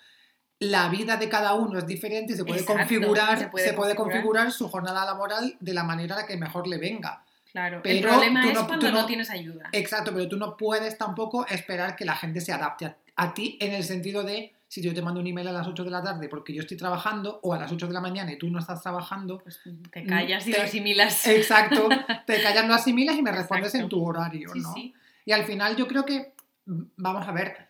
[0.59, 3.73] La vida de cada uno es diferente y se puede, Exacto, configurar, se se puede
[3.75, 3.95] configurar.
[3.95, 7.23] configurar su jornada laboral de la manera que mejor le venga.
[7.51, 7.77] Claro.
[7.77, 9.69] el Pero problema tú es no- cuando tú no, no- tienes ayuda.
[9.71, 13.57] Exacto, pero tú no puedes tampoco esperar que la gente se adapte a, a ti
[13.61, 16.03] en el sentido de si yo te mando un email a las 8 de la
[16.03, 18.59] tarde porque yo estoy trabajando o a las 8 de la mañana y tú no
[18.59, 19.37] estás trabajando.
[19.39, 19.59] Pues
[19.91, 21.25] te callas y te- lo asimilas.
[21.27, 21.87] Exacto,
[22.25, 24.73] te callas, no asimilas y me respondes en tu horario, Sí, ¿no?
[24.73, 24.93] sí.
[25.25, 26.33] Y al final yo creo que,
[26.65, 27.66] mm, vamos a ver,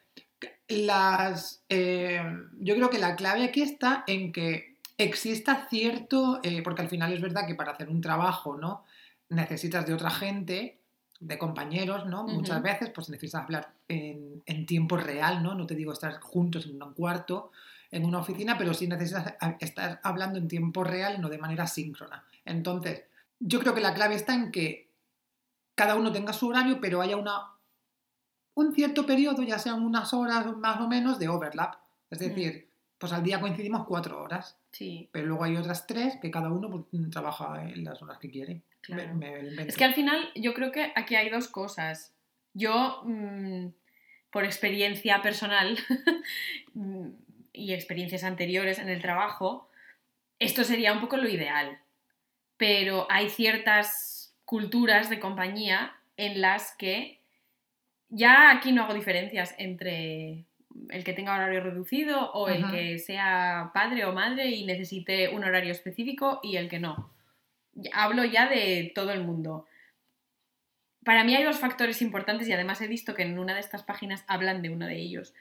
[0.67, 2.21] las, eh,
[2.59, 7.13] yo creo que la clave aquí está en que exista cierto, eh, porque al final
[7.13, 8.83] es verdad que para hacer un trabajo, ¿no?
[9.29, 10.79] Necesitas de otra gente,
[11.19, 12.23] de compañeros, ¿no?
[12.23, 15.55] Muchas veces pues necesitas hablar en, en tiempo real, ¿no?
[15.55, 17.51] No te digo estar juntos en un cuarto,
[17.91, 22.23] en una oficina, pero sí necesitas estar hablando en tiempo real no de manera síncrona.
[22.45, 23.03] Entonces,
[23.39, 24.89] yo creo que la clave está en que
[25.75, 27.51] cada uno tenga su horario, pero haya una,
[28.57, 31.75] un cierto periodo, ya sean unas horas más o menos, de overlap.
[32.09, 36.29] Es decir, pues al día coincidimos cuatro horas, Sí, pero luego hay otras tres que
[36.31, 38.61] cada uno pues, trabaja en las horas que quiere.
[38.81, 39.13] claro.
[39.15, 39.69] Me- me lo invento.
[39.69, 42.13] Es que al final yo creo que aquí hay dos cosas.
[42.53, 43.67] Yo, mm,
[44.31, 45.77] por experiencia personal
[46.73, 47.09] mm,
[47.53, 49.69] y experiencias anteriores en el trabajo,
[50.39, 51.79] esto sería un poco lo ideal.
[52.57, 57.19] Pero hay ciertas culturas de compañía en las que
[58.09, 60.45] ya aquí no hago diferencias entre
[60.89, 62.73] el que tenga horario reducido o el Ajá.
[62.73, 67.11] que sea padre o madre y necesite un horario específico y el que no.
[67.93, 69.65] Hablo ya de todo el mundo.
[71.03, 73.83] Para mí hay dos factores importantes y además he visto que en una de estas
[73.83, 75.33] páginas hablan de uno de ellos.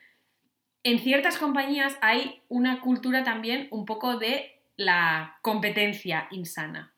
[0.83, 6.95] En ciertas compañías hay una cultura también un poco de la competencia insana.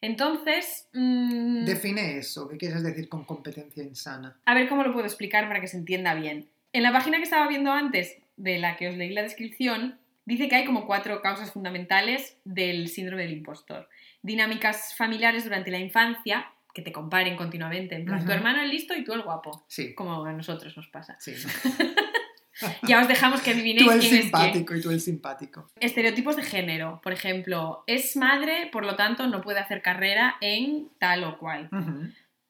[0.00, 4.36] Entonces, mm, Define eso, ¿qué quieres decir con competencia insana?
[4.46, 6.48] a ver cómo lo puedo explicar para que se entienda bien.
[6.72, 10.48] En la página que estaba viendo antes, de la que os leí la descripción, dice
[10.48, 13.88] que hay como cuatro causas fundamentales del síndrome del impostor.
[14.22, 18.32] Dinámicas familiares durante la infancia, que te comparen continuamente, en plan, tu Ujú.
[18.34, 21.16] hermano el listo y tú el guapo, Sí, como a nosotros nos pasa.
[21.18, 21.32] sí.
[22.82, 25.70] Ya os dejamos que adivinéis tú el quién es simpático y tú el simpático.
[25.80, 30.88] Estereotipos de género, por ejemplo, es madre, por lo tanto no puede hacer carrera en
[30.98, 31.70] tal o cual.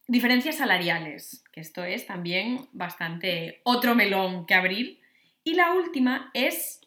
[0.06, 5.00] Diferencias salariales, que esto es también bastante otro melón que abrir.
[5.44, 6.80] Y la última es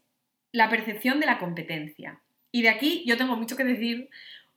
[0.52, 2.20] la percepción de la competencia.
[2.52, 4.10] Y de aquí yo tengo mucho que decir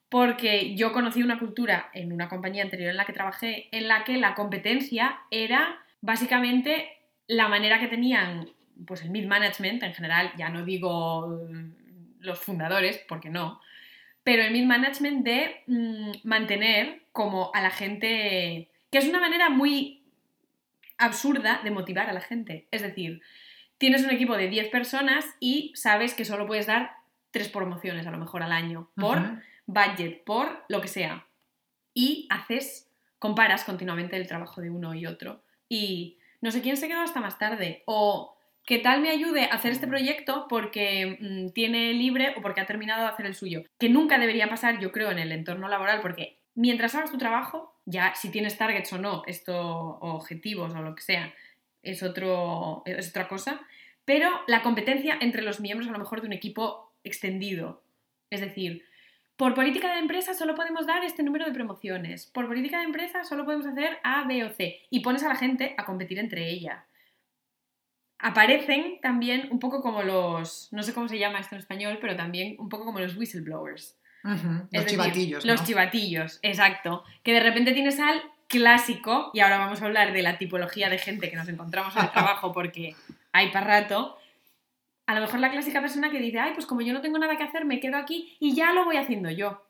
[0.08, 4.04] porque yo conocí una cultura en una compañía anterior en la que trabajé en la
[4.04, 6.88] que la competencia era básicamente
[7.26, 8.50] la manera que tenían
[8.86, 13.60] pues el mid management en general, ya no digo mm, los fundadores, porque no,
[14.22, 19.48] pero el mid management de mm, mantener como a la gente, que es una manera
[19.48, 20.02] muy
[20.98, 22.66] absurda de motivar a la gente.
[22.70, 23.22] Es decir,
[23.78, 26.96] tienes un equipo de 10 personas y sabes que solo puedes dar
[27.30, 31.26] tres promociones a lo mejor al año por budget, por lo que sea.
[31.92, 35.42] Y haces, comparas continuamente el trabajo de uno y otro.
[35.68, 37.82] Y no sé quién se quedó hasta más tarde.
[37.86, 38.35] O
[38.66, 42.66] que tal me ayude a hacer este proyecto porque mm, tiene libre o porque ha
[42.66, 43.62] terminado de hacer el suyo.
[43.78, 47.74] Que nunca debería pasar, yo creo, en el entorno laboral, porque mientras hagas tu trabajo,
[47.86, 51.32] ya si tienes targets o no, esto, o objetivos o lo que sea,
[51.82, 53.60] es, otro, es otra cosa.
[54.04, 57.84] Pero la competencia entre los miembros, a lo mejor, de un equipo extendido.
[58.30, 58.84] Es decir,
[59.36, 63.22] por política de empresa solo podemos dar este número de promociones, por política de empresa
[63.22, 66.48] solo podemos hacer A, B o C, y pones a la gente a competir entre
[66.48, 66.84] ella.
[68.18, 72.16] Aparecen también un poco como los, no sé cómo se llama esto en español, pero
[72.16, 73.96] también un poco como los whistleblowers.
[74.72, 75.44] Los chivatillos.
[75.44, 77.04] Los chivatillos, exacto.
[77.22, 80.98] Que de repente tienes al clásico, y ahora vamos a hablar de la tipología de
[80.98, 82.94] gente que nos encontramos en el trabajo porque
[83.32, 84.16] hay para rato,
[85.06, 87.36] a lo mejor la clásica persona que dice, ay, pues como yo no tengo nada
[87.36, 89.62] que hacer, me quedo aquí y ya lo voy haciendo yo.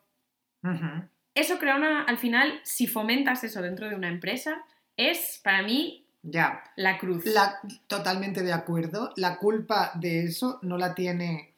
[1.35, 4.65] Eso crea una, al final, si fomentas eso dentro de una empresa,
[4.97, 6.63] es para mí ya.
[6.77, 7.25] la cruz.
[7.27, 9.13] La, totalmente de acuerdo.
[9.17, 11.57] La culpa de eso no la tiene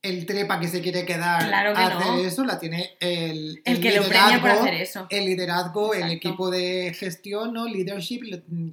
[0.00, 3.90] el trepa que se quiere quedar claro a hacer eso, la tiene el, el, que
[3.90, 5.06] liderazgo, lo premia por hacer eso.
[5.10, 7.66] El liderazgo, el equipo de gestión, ¿no?
[7.66, 8.20] Leadership,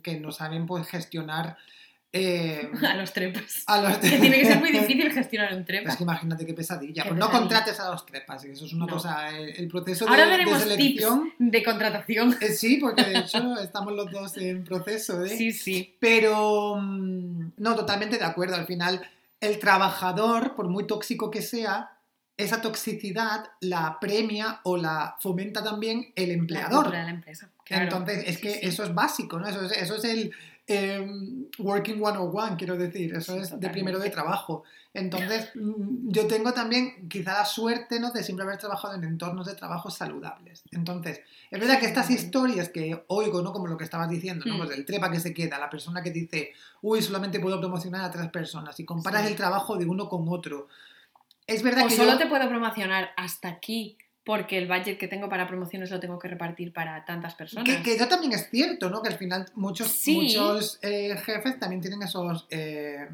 [0.04, 1.58] que no saben pues gestionar
[2.12, 3.66] eh, a los trepas.
[4.02, 5.92] Que tiene que ser muy difícil gestionar un trepa.
[5.92, 7.04] Es que imagínate qué pesadilla.
[7.04, 9.30] pues no contrates a los trepas, eso es una cosa.
[9.30, 11.34] El, proceso Ahora de, veremos de selección.
[11.38, 12.38] Tips de contratación.
[12.42, 15.24] Eh, sí, porque de hecho estamos los dos en proceso.
[15.24, 15.30] ¿eh?
[15.30, 15.96] Sí, sí.
[16.00, 16.78] Pero.
[16.80, 18.56] Mm, no, totalmente de acuerdo.
[18.56, 19.02] Al final,
[19.40, 21.92] el trabajador, por muy tóxico que sea,
[22.38, 26.90] esa toxicidad la premia o la fomenta también el empleador.
[26.90, 27.50] La, la empresa.
[27.68, 29.48] Entonces, es que eso es básico, ¿no?
[29.48, 30.34] Eso es, eso es el,
[30.72, 34.64] Em, working one-on-one, quiero decir, eso es de primero de trabajo.
[34.94, 38.12] Entonces, mm, yo tengo también quizá la suerte ¿no?
[38.12, 40.62] de siempre haber trabajado en entornos de trabajo saludables.
[40.70, 43.52] Entonces, es verdad que estas historias que oigo, ¿no?
[43.52, 44.58] como lo que estabas diciendo, ¿no?
[44.58, 46.54] pues el trepa que se queda, la persona que dice,
[46.84, 50.68] uy, solamente puedo promocionar a tres personas, y comparas el trabajo de uno con otro.
[51.48, 55.30] Es verdad o que solo te puedo promocionar hasta aquí porque el budget que tengo
[55.30, 57.82] para promociones lo tengo que repartir para tantas personas.
[57.84, 59.02] Que, eso también es cierto, ¿no?
[59.02, 63.08] Que al final muchos, muchos eh, jefes también tienen esos, eh,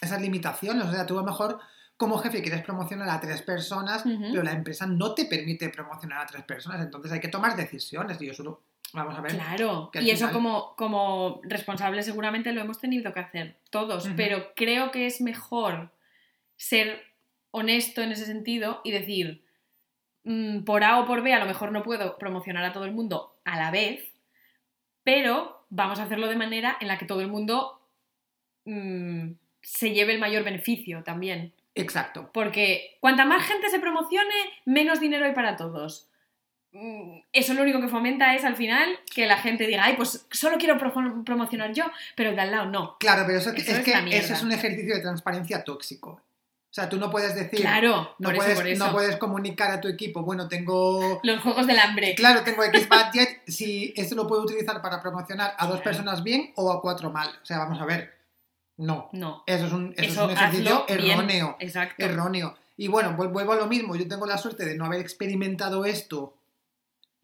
[0.00, 0.84] esas limitaciones.
[0.84, 1.60] O sea, tú a lo mejor
[1.96, 6.26] como jefe quieres promocionar a tres personas, pero la empresa no te permite promocionar a
[6.26, 6.80] tres personas.
[6.80, 8.20] Entonces hay que tomar decisiones.
[8.20, 9.32] Y yo solo, vamos a ver.
[9.32, 14.90] Claro, y eso como, como responsable seguramente lo hemos tenido que hacer todos, pero creo
[14.90, 15.90] que es mejor
[16.56, 17.02] ser
[17.50, 19.45] honesto en ese sentido y decir
[20.26, 22.90] Mm, por A o por B a lo mejor no puedo promocionar a todo el
[22.90, 24.10] mundo a la vez,
[25.04, 27.80] pero vamos a hacerlo de manera en la que todo el mundo
[28.64, 29.30] mm,
[29.62, 31.52] se lleve el mayor beneficio también.
[31.76, 32.28] Exacto.
[32.32, 34.34] Porque cuanta más gente se promocione,
[34.64, 36.08] menos dinero hay para todos.
[36.72, 40.26] Mm, eso lo único que fomenta es al final que la gente diga, ay, pues
[40.32, 40.76] solo quiero
[41.24, 41.84] promocionar yo,
[42.16, 42.96] pero de al lado no.
[42.98, 46.20] Claro, pero eso, es, que eso es un ejercicio de transparencia tóxico.
[46.76, 47.62] O sea, tú no puedes decir.
[47.62, 51.20] Claro, no, puedes, no puedes comunicar a tu equipo, bueno, tengo.
[51.22, 52.14] Los juegos del hambre.
[52.14, 56.52] Claro, tengo X budget, si esto lo puedo utilizar para promocionar a dos personas bien
[56.54, 57.30] o a cuatro mal.
[57.42, 58.12] O sea, vamos a ver.
[58.76, 59.08] No.
[59.12, 59.42] No.
[59.46, 61.56] Eso es un, eso es un ejercicio erróneo.
[61.60, 62.04] Exacto.
[62.04, 62.54] Erróneo.
[62.76, 63.96] Y bueno, vuelvo a lo mismo.
[63.96, 66.35] Yo tengo la suerte de no haber experimentado esto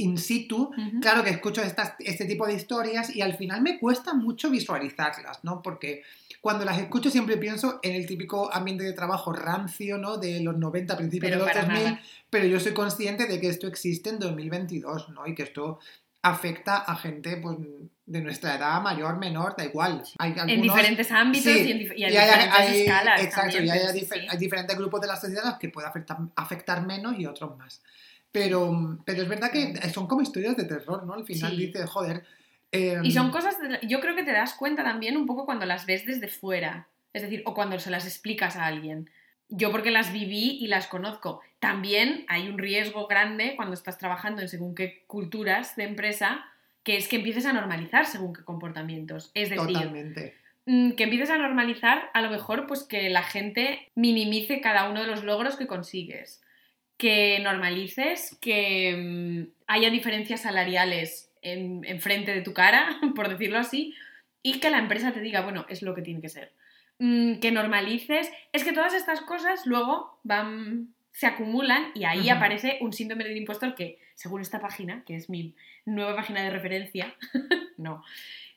[0.03, 4.15] in situ, claro que escucho estas, este tipo de historias y al final me cuesta
[4.15, 5.63] mucho visualizarlas, ¿no?
[5.63, 6.03] Porque
[6.41, 10.19] cuando las escucho siempre pienso en el típico ambiente de trabajo rancio, ¿no?
[10.19, 14.11] De los 90, principios de los 2000, pero yo soy consciente de que esto existe
[14.11, 15.27] en 2022, ¿no?
[15.27, 15.79] Y que esto
[16.23, 17.59] afecta a gente pues,
[18.07, 20.03] de nuestra edad, mayor, menor, da igual.
[20.19, 23.23] Hay en diferentes ámbitos y, en, diferentes escalas.
[23.23, 27.57] Exacto, y hay, diferentes grupos de la sociedad que puede afectar, afectar menos y otros
[27.57, 27.83] más.
[28.33, 31.13] Pero, pero es verdad que son como historias de terror, ¿no?
[31.13, 32.25] Al final dice, joder.
[32.73, 35.85] Y son em, cosas, yo creo que te das cuenta también un poco cuando las
[35.85, 36.89] ves desde fuera.
[37.13, 39.11] Es decir, o cuando se las explicas a alguien.
[39.51, 41.43] Yo porque las viví y las conozco.
[41.61, 46.47] También hay un riesgo grande cuando estás trabajando en según qué culturas de empresa,
[46.85, 49.31] que es que empieces a normalizar según qué comportamientos.
[49.35, 50.35] Es decir, Totalmente.
[50.65, 55.03] Mm, que empieces a normalizar a lo mejor pues que la gente minimice cada uno
[55.03, 56.41] de los logros que consigues
[56.97, 63.95] que normalices, que mm, haya diferencias salariales en, frente de tu cara, por decirlo así,
[64.43, 66.53] y que la empresa te diga, bueno, es lo que tiene que ser.
[66.99, 68.31] Mm, que normalices.
[68.53, 73.37] Es que todas estas cosas luego van, se acumulan y ahí aparece un síndrome del
[73.37, 77.15] impostor que, según esta página, que es mi nueva página de referencia,
[77.77, 78.05] no,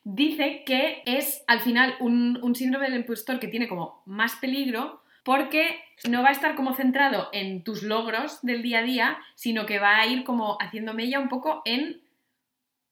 [0.04, 5.02] dice que es al final un, un síndrome del impostor que tiene como más peligro
[5.26, 9.65] porque no va a estar como centrado en tus logros del día a día, sino
[9.65, 12.01] que va a ir como haciendo mella un poco en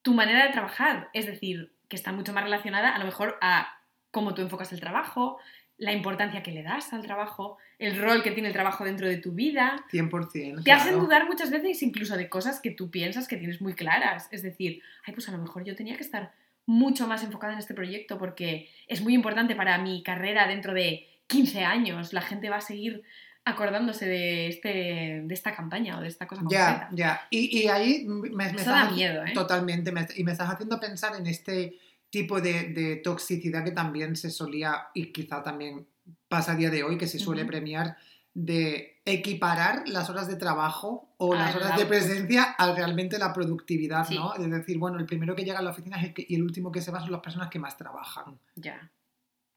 [0.02, 1.10] tu manera de trabajar.
[1.14, 3.78] Es decir, que está mucho más relacionada a lo mejor a
[4.10, 5.38] cómo tú enfocas el trabajo,
[5.78, 9.18] la importancia que le das al trabajo, el rol que tiene el trabajo dentro de
[9.18, 9.86] tu vida.
[9.92, 10.64] 100%.
[10.64, 14.28] Te hacen dudar muchas veces incluso de cosas que tú piensas que tienes muy claras.
[14.32, 16.34] Es decir, ay, pues a lo mejor yo tenía que estar
[16.66, 21.13] mucho más enfocada en este proyecto porque es muy importante para mi carrera dentro de
[21.34, 23.04] 15 años, la gente va a seguir
[23.46, 26.90] acordándose de, este, de esta campaña o de esta cosa Ya, concreta.
[26.94, 27.28] ya.
[27.30, 29.32] Y, y ahí me, me Eso estás- da miedo, ¿eh?
[29.34, 29.92] Totalmente.
[29.92, 31.78] me- y me estás haciendo pensar en este
[32.10, 35.86] tipo de, de toxicidad que también se solía y quizá también
[36.30, 37.98] pasa a día de hoy, que se suele premiar
[38.36, 43.34] de equiparar las horas de trabajo o las Al horas de presencia a realmente la
[43.34, 44.16] productividad, Sí.
[44.16, 44.34] ¿no?
[44.36, 46.44] Es decir, bueno, el primero que llega a la oficina es el que- y el
[46.44, 48.90] último que se va son las personas que más trabajan, Ya,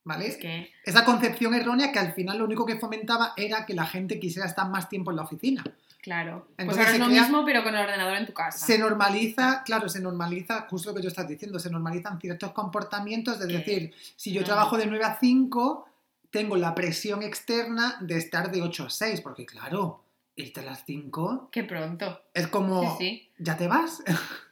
[0.07, 0.27] ¿vale?
[0.27, 0.71] es que...
[0.83, 4.47] Esa concepción errónea que al final lo único que fomentaba era que la gente quisiera
[4.47, 5.63] estar más tiempo en la oficina.
[6.01, 6.47] Claro.
[6.55, 8.65] pues Entonces ahora se es lo crea- mismo, pero con el ordenador en tu casa.
[8.65, 13.39] Se normaliza, claro, se normaliza, justo lo que tú estás diciendo, se normalizan ciertos comportamientos,
[13.39, 14.45] de decir, si yo no.
[14.47, 15.85] trabajo de 9 a 5,
[16.29, 20.03] tengo la presión externa de estar de 8 a 6, porque claro,
[20.35, 22.21] irte a las 5 Qué pronto.
[22.33, 23.29] es como, Sí, sí.
[23.39, 24.01] ¿ya te vas?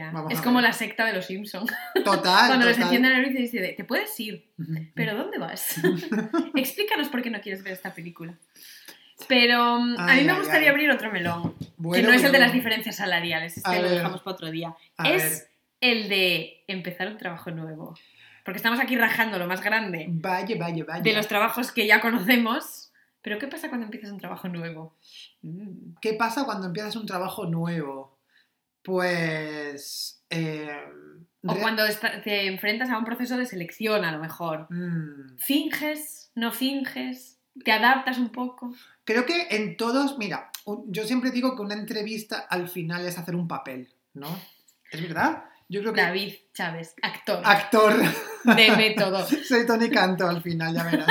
[0.00, 0.10] ya.
[0.10, 1.70] Vamos Es como la secta de los Simpsons.
[2.04, 4.50] Total, Cuando les encienden la luz y dicen, te puedes ir,
[4.94, 5.76] pero ¿dónde vas?
[6.54, 8.34] Explícanos por qué no quieres ver esta película.
[9.28, 10.74] Pero mm, a mí me gustaría ay.
[10.74, 11.54] abrir otro melón,
[11.92, 12.38] que no es el de bueno.
[12.38, 13.90] las diferencias salariales, este lo ver.
[13.92, 14.74] dejamos para otro día.
[14.96, 15.48] A es ver.
[15.82, 17.94] el de empezar un trabajo nuevo.
[18.44, 21.02] Porque estamos aquí rajando lo más grande Vaya, vaya, vaya.
[21.02, 22.90] de los trabajos que ya conocemos,
[23.22, 24.96] pero ¿qué pasa cuando empiezas un trabajo nuevo?
[26.00, 28.09] ¿Qué pasa cuando empiezas un trabajo nuevo?
[28.90, 30.24] Pues...
[30.30, 30.68] eh,
[31.46, 31.84] O cuando
[32.24, 34.66] te enfrentas a un proceso de selección, a lo mejor.
[34.68, 35.38] Mm.
[35.38, 36.32] ¿Finges?
[36.34, 37.38] ¿No finges?
[37.64, 38.74] ¿Te adaptas un poco?
[39.04, 40.50] Creo que en todos, mira,
[40.88, 44.36] yo siempre digo que una entrevista al final es hacer un papel, ¿no?
[44.90, 45.44] ¿Es verdad?
[45.68, 47.94] Yo creo que David Chávez, actor actor,
[48.56, 49.24] de método.
[49.48, 51.06] soy Tony Canto al final, ya verás.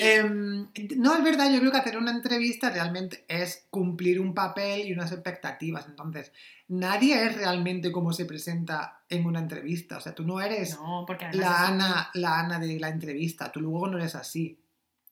[0.00, 4.86] Em, no, es verdad, yo creo que hacer una entrevista realmente es cumplir un papel
[4.86, 5.86] y unas expectativas.
[5.88, 6.32] Entonces,
[6.68, 9.96] nadie es realmente como se presenta en una entrevista.
[9.96, 13.88] O sea, tú no eres No, la Ana, la Ana de la entrevista, tú luego
[13.88, 14.60] no eres así.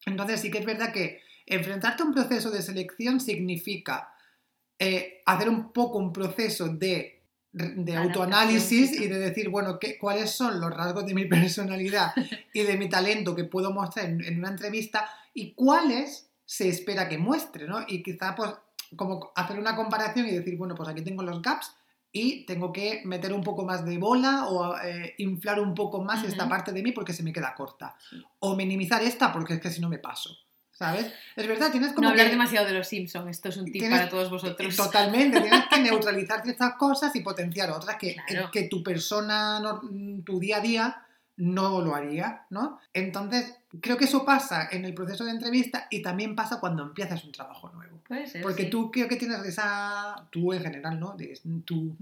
[0.04, 4.12] Entonces sí que es verdad que enfrentarte a un proceso de selección significa
[4.78, 7.15] eh, hacer un poco un proceso de,
[7.56, 12.12] de autoanálisis y de decir, bueno, ¿qué, ¿cuáles son los rasgos de mi personalidad
[12.52, 17.08] y de mi talento que puedo mostrar en, en una entrevista y cuáles se espera
[17.08, 17.84] que muestre, ¿no?
[17.88, 18.50] Y quizá pues
[18.94, 21.74] como hacer una comparación y decir, bueno, pues aquí tengo los gaps
[22.12, 26.24] y tengo que meter un poco más de bola o eh, inflar un poco más
[26.24, 27.96] esta parte de mí porque se me queda corta.
[28.08, 28.22] Sí.
[28.38, 30.36] O minimizar esta porque es que si no me paso.
[30.78, 31.10] ¿Sabes?
[31.36, 33.76] Es verdad, tienes como No hablar que- demasiado de los Simpsons, esto es un tip
[33.82, 34.76] Tienes- para todos vosotros.
[34.76, 38.50] Totalmente, tienes que neutralizar ciertas cosas y potenciar otras que, Claro.
[38.50, 39.62] que tu persona,
[40.24, 41.02] tu día a día,
[41.38, 42.78] no lo haría, ¿no?
[42.94, 47.24] Entonces, creo que eso pasa en el proceso de entrevista y también pasa cuando empiezas
[47.24, 47.96] un trabajo nuevo.
[48.08, 48.40] Puede ser.
[48.42, 48.70] Porque sí.
[48.70, 50.26] tú creo que tienes esa...
[50.30, 51.14] Tú en general, ¿no?
[51.16, 51.96] De- tú...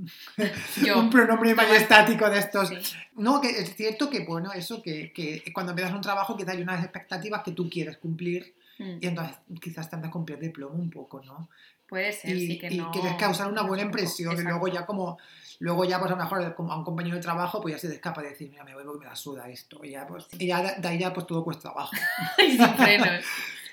[0.84, 0.98] Yo.
[1.00, 2.68] un pronombre majestático de estos.
[2.68, 2.76] Sí.
[3.16, 6.62] No, que es cierto que, bueno, eso, que, que cuando empiezas un trabajo quizás hay
[6.62, 10.50] unas expectativas que tú quieres cumplir Mm, y entonces quizás te andas con pies de
[10.50, 11.48] plomo un poco, ¿no?
[11.86, 12.90] Puede ser, y, sí que y no.
[12.90, 15.18] quieres causar una buena impresión y luego ya como
[15.60, 17.94] luego ya pues a lo mejor a un compañero de trabajo pues ya se te
[17.94, 20.46] escapa de decir mira me voy porque me la suda esto y ya pues y
[20.46, 21.92] ya de, ahí ya pues todo cuesta abajo.
[22.38, 23.24] Y sin frenos.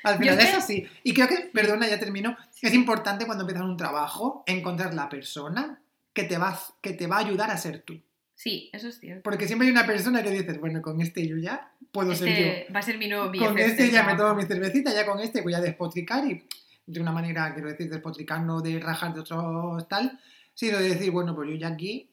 [0.03, 0.87] al final es así.
[1.03, 5.81] Y creo que perdona ya termino es importante cuando empiezas un trabajo encontrar la persona
[6.13, 8.01] que te va que te va a ayudar a ser tú
[8.41, 9.21] Sí, eso es cierto.
[9.21, 12.33] porque siempre hay una persona que dices bueno con este yo ya puedo ser yo
[12.33, 14.91] Este va a ser mi nuevo con BFF este del ya me tomo mi cervecita,
[14.91, 16.43] ya con este voy a despotricar y
[16.87, 20.19] de una manera, quiero decir, despotricar no de rajar de otros tal,
[20.55, 22.09] sino de decir, bueno, pues yo ya aquí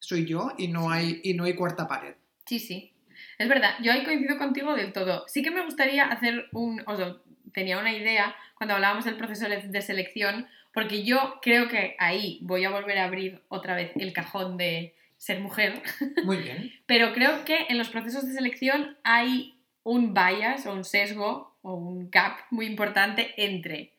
[0.00, 2.14] soy yo y no hay, y no hay cuarta pared.
[2.44, 2.92] Sí, sí.
[3.38, 5.24] Es verdad, yo ahí coincido contigo del todo.
[5.28, 6.82] Sí que me gustaría hacer un.
[6.86, 7.16] O sea,
[7.52, 12.64] tenía una idea cuando hablábamos del proceso de selección, porque yo creo que ahí voy
[12.64, 15.82] a volver a abrir otra vez el cajón de ser mujer,
[16.24, 16.72] Muy bien.
[16.86, 21.74] pero creo que en los procesos de selección hay un bias o un sesgo o
[21.74, 23.92] un gap muy importante entre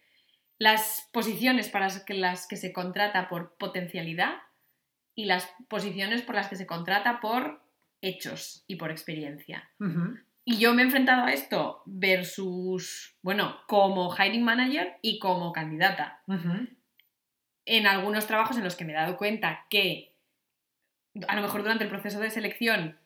[0.58, 4.36] las posiciones para las que, se contrata por potencialidad
[5.16, 7.62] y las posiciones por las que se contrata por
[8.02, 9.70] hechos y por experiencia.
[10.46, 16.22] Y yo me he enfrentado a esto versus, bueno, como hiring manager y como candidata.
[17.66, 20.09] En algunos trabajos en los que me he dado cuenta que
[21.28, 22.98] a lo mejor durante el proceso de selección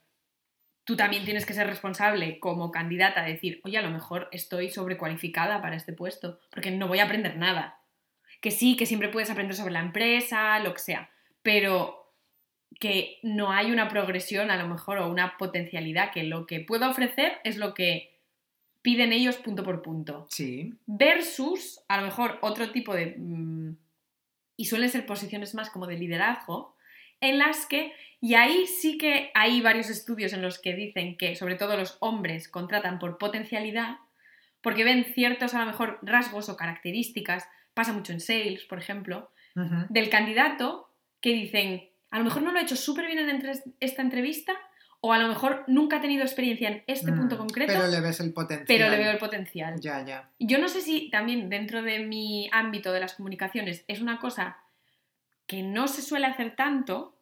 [0.84, 4.70] tú también tienes que ser responsable como candidata de decir, oye, a lo mejor estoy
[4.70, 7.80] sobrecualificada para este puesto, porque no voy a aprender nada.
[8.42, 11.10] Que sí, que siempre puedes aprender sobre la empresa, lo que sea,
[11.42, 12.12] pero
[12.80, 16.90] que no hay una progresión a lo mejor o una potencialidad, que lo que puedo
[16.90, 18.20] ofrecer es lo que
[18.82, 20.28] piden ellos punto por punto.
[20.30, 20.74] Sí.
[20.86, 23.16] Versus, a lo mejor, otro tipo de...
[23.18, 23.78] mm,
[24.58, 26.76] y suelen ser posiciones más como de liderazgo,
[27.24, 31.36] en las que, y ahí sí que hay varios estudios en los que dicen que
[31.36, 33.98] sobre todo los hombres contratan por potencialidad,
[34.62, 39.32] porque ven ciertos a lo mejor rasgos o características, pasa mucho en sales, por ejemplo,
[39.90, 40.90] del candidato
[41.22, 44.54] que dicen, a lo mejor no lo ha hecho súper bien en entre- esta entrevista
[45.02, 48.00] o a lo mejor nunca ha tenido experiencia en este Mm, punto concreto, Pero le
[48.00, 48.66] ves el potencial.
[48.68, 49.80] pero le veo el potencial.
[49.82, 50.30] Ya, ya.
[50.40, 54.58] Yo no sé si también dentro de mi ámbito de las comunicaciones es una cosa
[55.54, 57.16] que no se suele hacer tanto,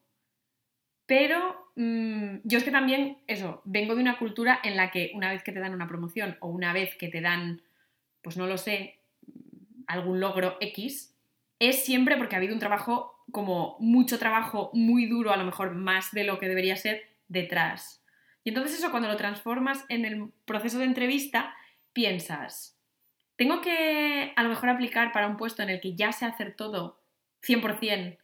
[1.06, 5.30] pero mm, yo es que también, eso, vengo de una cultura en la que una
[5.30, 7.62] vez que te dan una promoción o una vez que te dan,
[8.22, 9.00] pues no lo sé,
[9.86, 11.14] algún logro X,
[11.60, 15.76] es siempre porque ha habido un trabajo, como mucho trabajo muy duro, a lo mejor
[15.76, 18.02] más de lo que debería ser, detrás.
[18.46, 21.54] Y entonces eso cuando lo transformas en el proceso de entrevista,
[21.92, 22.80] piensas,
[23.36, 26.56] tengo que a lo mejor aplicar para un puesto en el que ya sé hacer
[26.56, 27.02] todo
[27.42, 28.21] 100%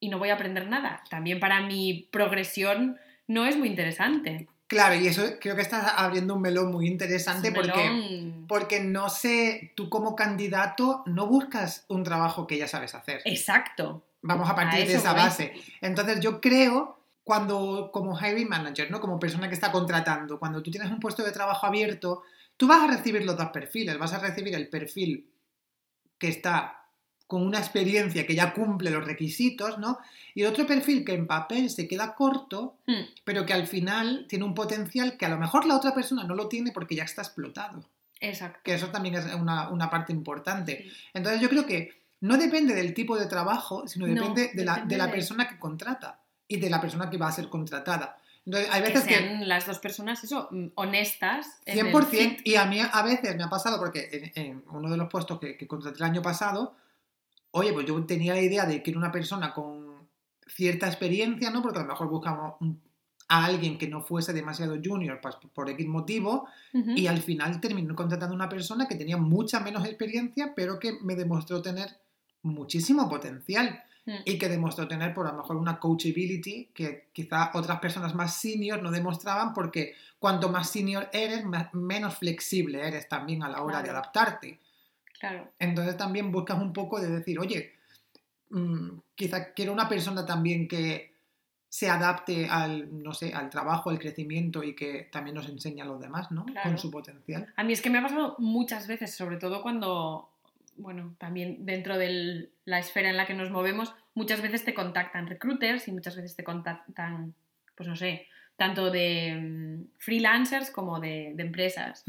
[0.00, 1.02] y no voy a aprender nada.
[1.10, 4.48] También para mi progresión no es muy interesante.
[4.68, 9.72] Claro, y eso creo que estás abriendo un melón muy interesante porque, porque no sé,
[9.74, 13.22] tú como candidato no buscas un trabajo que ya sabes hacer.
[13.24, 14.04] Exacto.
[14.20, 15.22] Vamos a partir A de esa voy.
[15.22, 15.54] base.
[15.80, 19.00] Entonces yo creo, cuando como hiring manager, ¿no?
[19.00, 22.24] como persona que está contratando, cuando tú tienes un puesto de trabajo abierto,
[22.58, 23.96] tú vas a recibir los dos perfiles.
[23.98, 25.30] Vas a recibir el perfil
[26.18, 26.77] que está
[27.28, 29.98] con una experiencia que ya cumple los requisitos, ¿no?
[30.34, 34.26] Y el otro perfil que en papel se queda corto, Hmm, pero que al final
[34.28, 37.04] tiene un potencial que a lo mejor la otra persona no lo tiene porque ya
[37.04, 37.84] está explotado.
[38.20, 38.58] Exacto.
[38.64, 40.82] Que eso también es una, una parte importante.
[40.82, 40.92] Sí.
[41.14, 44.72] Entonces yo creo que no depende del tipo de trabajo, sino No, depende de la,
[44.74, 46.18] depende de la de- persona que contrata
[46.48, 48.16] y de la persona que va a ser contratada.
[48.46, 49.14] Entonces hay veces que...
[49.18, 51.46] sean las dos personas, eso, mm, honestas.
[51.66, 52.40] en el 100%, fit.
[52.46, 55.38] y a mí a veces me ha pasado porque en, en uno de los puestos
[55.38, 56.74] que, que contraté el año pasado,
[57.52, 60.08] oye, pues yo tenía la idea de que era una persona con
[60.46, 61.62] cierta experiencia, ¿no?
[61.62, 62.54] Porque a lo mejor buscamos
[63.30, 65.20] a alguien que no fuese demasiado junior
[65.54, 66.92] por X motivo, Ujú.
[66.96, 70.98] y al final terminé contratando a una persona que tenía mucha menos experiencia, pero que
[71.02, 71.88] me demostró tener
[72.42, 74.12] muchísimo potencial Mm.
[74.24, 78.36] y que demostró tener por a lo mejor una coachability que quizá otras personas más
[78.40, 83.60] senior no demostraban porque cuanto más senior eres, ma- menos flexible eres también a la
[83.60, 83.98] hora de Claro.
[83.98, 84.60] adaptarte.
[85.18, 85.52] Claro.
[85.58, 87.74] Entonces también buscas un poco de decir, oye,
[88.50, 91.12] mm, quizá quiero una persona también que
[91.68, 95.84] se adapte al, no sé, al trabajo, al crecimiento y que también nos enseñe a
[95.84, 96.46] los demás, ¿no?
[96.46, 96.70] Claro.
[96.70, 97.52] Con su potencial.
[97.56, 100.30] A mí es que me ha pasado muchas veces, sobre todo cuando,
[100.76, 105.26] bueno, también dentro de la esfera en la que nos movemos, muchas veces te contactan
[105.26, 107.34] recruiters y muchas veces te contactan,
[107.76, 108.26] pues no sé,
[108.58, 112.04] tanto de mm, freelancers como de, de empresas.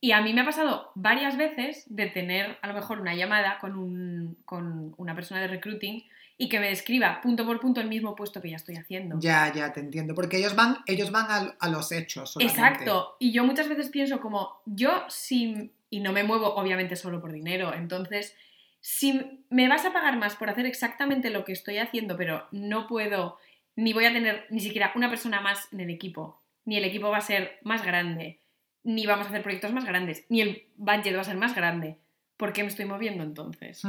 [0.00, 3.58] Y a mí me ha pasado varias veces de tener a lo mejor una llamada
[3.60, 6.02] con, un, con una persona de recruiting
[6.36, 9.20] y que me describa punto por punto el mismo puesto que ya estoy haciendo.
[9.20, 10.12] Ya, ya, te entiendo.
[10.16, 12.32] Porque ellos van, ellos van a, los hechos.
[12.32, 12.60] solamente.
[12.60, 13.16] Exacto.
[13.20, 17.32] Y yo muchas veces pienso como, yo si, y no me muevo obviamente solo por
[17.32, 18.34] dinero, entonces,
[18.80, 22.88] si me vas a pagar más por hacer exactamente lo que estoy haciendo, pero no
[22.88, 23.38] puedo,
[23.76, 27.10] ni voy a tener ni siquiera una persona más en el equipo, ni el equipo
[27.10, 28.40] va a ser más grande,
[28.84, 31.96] ni vamos a hacer proyectos más grandes, ni el budget va a ser más grande,
[32.36, 33.84] ¿por qué me estoy moviendo entonces?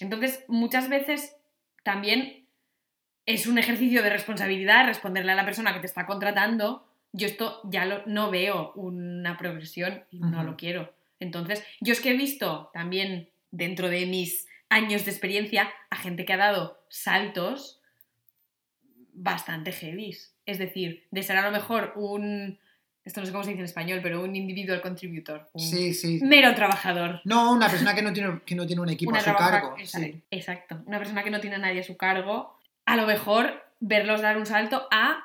[0.00, 1.36] Entonces, muchas veces
[1.82, 2.46] también
[3.26, 6.86] es un ejercicio de responsabilidad responderle a la persona que te está contratando.
[7.12, 10.94] Yo esto ya lo- no veo una progresión y no lo quiero.
[11.18, 16.24] Entonces, yo es que he visto también dentro de mis años de experiencia a gente
[16.24, 17.75] que ha dado saltos
[19.16, 20.34] bastante heavies.
[20.46, 22.58] Es decir, de ser a lo mejor un,
[23.04, 26.20] esto no sé cómo se dice en español, pero un individual contributor, un Sí, sí.
[26.22, 27.20] mero trabajador.
[27.24, 29.74] No, una persona que no tiene, que no tiene un equipo Una a su cargo.
[29.78, 30.22] Exacto, Sí.
[30.30, 30.82] exacto.
[30.86, 34.36] Una persona que no tiene a nadie a su cargo, a lo mejor verlos dar
[34.36, 35.22] un salto a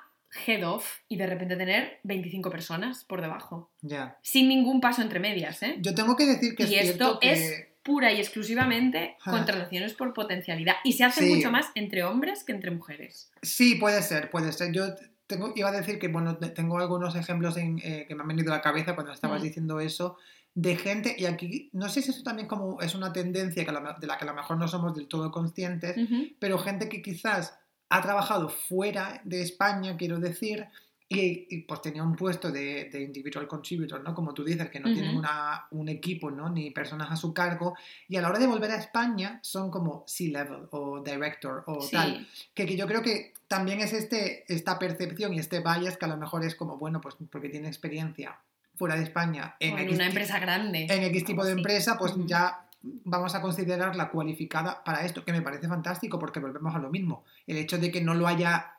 [0.48, 3.70] head off y de repente tener 25 personas por debajo.
[3.82, 4.18] Ya.
[4.22, 5.76] Sin ningún paso entre medias, ¿eh?
[5.80, 7.32] Yo tengo que decir que y es esto cierto que...
[7.34, 10.76] es pura y exclusivamente contrataciones por potencialidad.
[10.84, 11.36] Y se hace Sí.
[11.36, 13.32] mucho más entre hombres que entre mujeres.
[13.42, 14.72] Sí, puede ser, puede ser.
[14.72, 14.86] Yo
[15.28, 18.28] tengo, iba a decir que, bueno, te- tengo algunos ejemplos en, eh, que me han
[18.28, 19.44] venido a la cabeza cuando estabas Mm.
[19.44, 20.18] diciendo eso,
[20.54, 24.08] de gente, y aquí, no sé si eso también como es una tendencia que de
[24.08, 25.96] la que a lo mejor no somos del todo conscientes,
[26.40, 27.58] pero gente que quizás
[27.90, 30.68] ha trabajado fuera de España, quiero decir,
[31.14, 34.14] y, y, pues tenía un puesto de, de individual contributor, ¿no?
[34.16, 34.94] Como tú dices, que no Ujú.
[34.96, 36.50] tienen una- un equipo, ¿no?
[36.50, 37.76] Ni personas a su cargo,
[38.08, 41.92] y a la hora de volver a España son como C-level o director o Sí,
[41.96, 42.28] tal.
[42.54, 46.08] Que, que yo creo que también es este, esta percepción y este bias que a
[46.08, 48.38] lo mejor es como, bueno, pues porque tiene experiencia
[48.76, 50.88] fuera de España en, o en X, una empresa grande.
[50.90, 51.60] en X tipo de así.
[51.60, 52.26] empresa, pues Ujú.
[52.26, 56.90] ya vamos a considerarla cualificada para esto, que me parece fantástico porque volvemos a lo
[56.90, 57.26] mismo.
[57.46, 58.76] El hecho de que no lo haya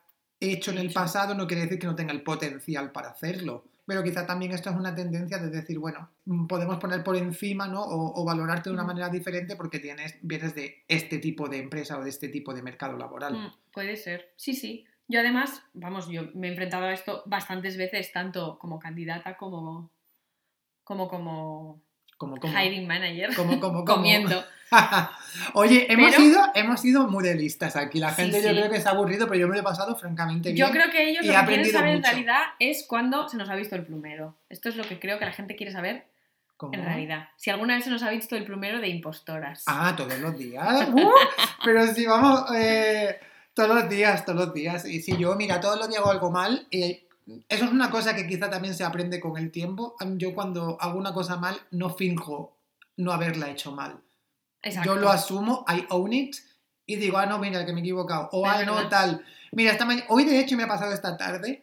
[0.50, 3.64] hecho en el pasado no quiere decir que no tenga el potencial para hacerlo.
[3.84, 7.66] pero quizá también esto es una tendencia de decir, bueno, mm, podemos poner por encima,
[7.66, 7.82] ¿no?
[7.82, 8.86] O, o valorarte de una Mm.
[8.86, 12.62] manera diferente porque tienes, vienes de este tipo de empresa o de este tipo de
[12.62, 13.34] mercado laboral.
[13.34, 14.86] Mm, puede ser, sí, sí.
[15.08, 19.90] Yo además, vamos, yo me he enfrentado a esto bastantes veces, tanto como candidata como
[20.84, 21.82] como, como
[22.22, 23.84] Como, como, hiring manager, como, como, como.
[23.96, 24.44] comiendo.
[25.54, 27.98] Oye, hemos, Pero- sido, hemos sido muy realistas aquí.
[27.98, 29.96] La Sí, gente yo creo que se ha aburrido, pero yo me lo he pasado
[29.96, 30.64] francamente bien.
[30.64, 33.56] Yo creo que ellos lo que quieren saber en realidad es cuándo se nos ha
[33.56, 34.36] visto el plumero.
[34.48, 36.06] Esto es lo que creo que la gente quiere saber
[36.56, 36.74] ¿Cómo?
[36.74, 37.28] en realidad.
[37.36, 39.64] Si alguna vez se nos ha visto el plumero de impostoras.
[39.66, 40.88] Ah, todos los días.
[40.92, 41.10] ¡Uh!
[41.64, 43.18] pero si vamos, eh,
[43.54, 44.84] todos los días, todos los días.
[44.86, 47.02] Y si yo, mira, todos los días hago algo mal, y
[47.48, 49.96] eso es una cosa que quizá también se aprende con el tiempo.
[50.16, 52.56] Yo cuando hago una cosa mal, no finjo
[52.96, 54.00] no haberla hecho mal.
[54.62, 54.94] Exacto.
[54.94, 56.36] Yo lo asumo, I own it,
[56.86, 58.28] y digo, ah, no, mira, que me he equivocado.
[58.32, 59.24] O, ah, no, tal.
[59.52, 61.62] Mira, esta hoy de hecho me ha pasado esta tarde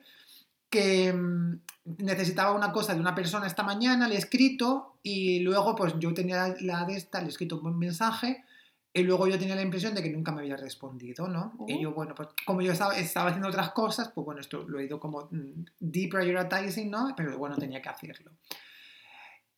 [0.70, 1.62] que mm,
[2.00, 6.14] necesitaba una cosa de una persona esta mañana, le he escrito y luego pues yo
[6.14, 8.44] tenía la de esta, le he escrito un buen mensaje
[8.92, 11.54] y luego yo tenía la impresión de que nunca me había respondido, ¿no?
[11.60, 11.70] Uh.
[11.70, 14.80] Y yo, bueno, pues como yo estaba, estaba haciendo otras cosas, pues bueno, esto lo
[14.80, 17.14] he ido como mm, deprioritizing, ¿no?
[17.16, 18.32] Pero bueno, tenía que hacerlo.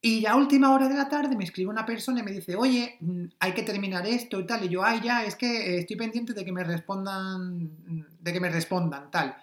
[0.03, 2.55] Y ya a última hora de la tarde me escribe una persona y me dice,
[2.55, 4.65] oye, mm, hay que terminar esto y tal.
[4.65, 8.33] Y yo, ay, ya, es que eh, estoy pendiente de que me respondan, mm, de
[8.33, 9.35] que me respondan, tal.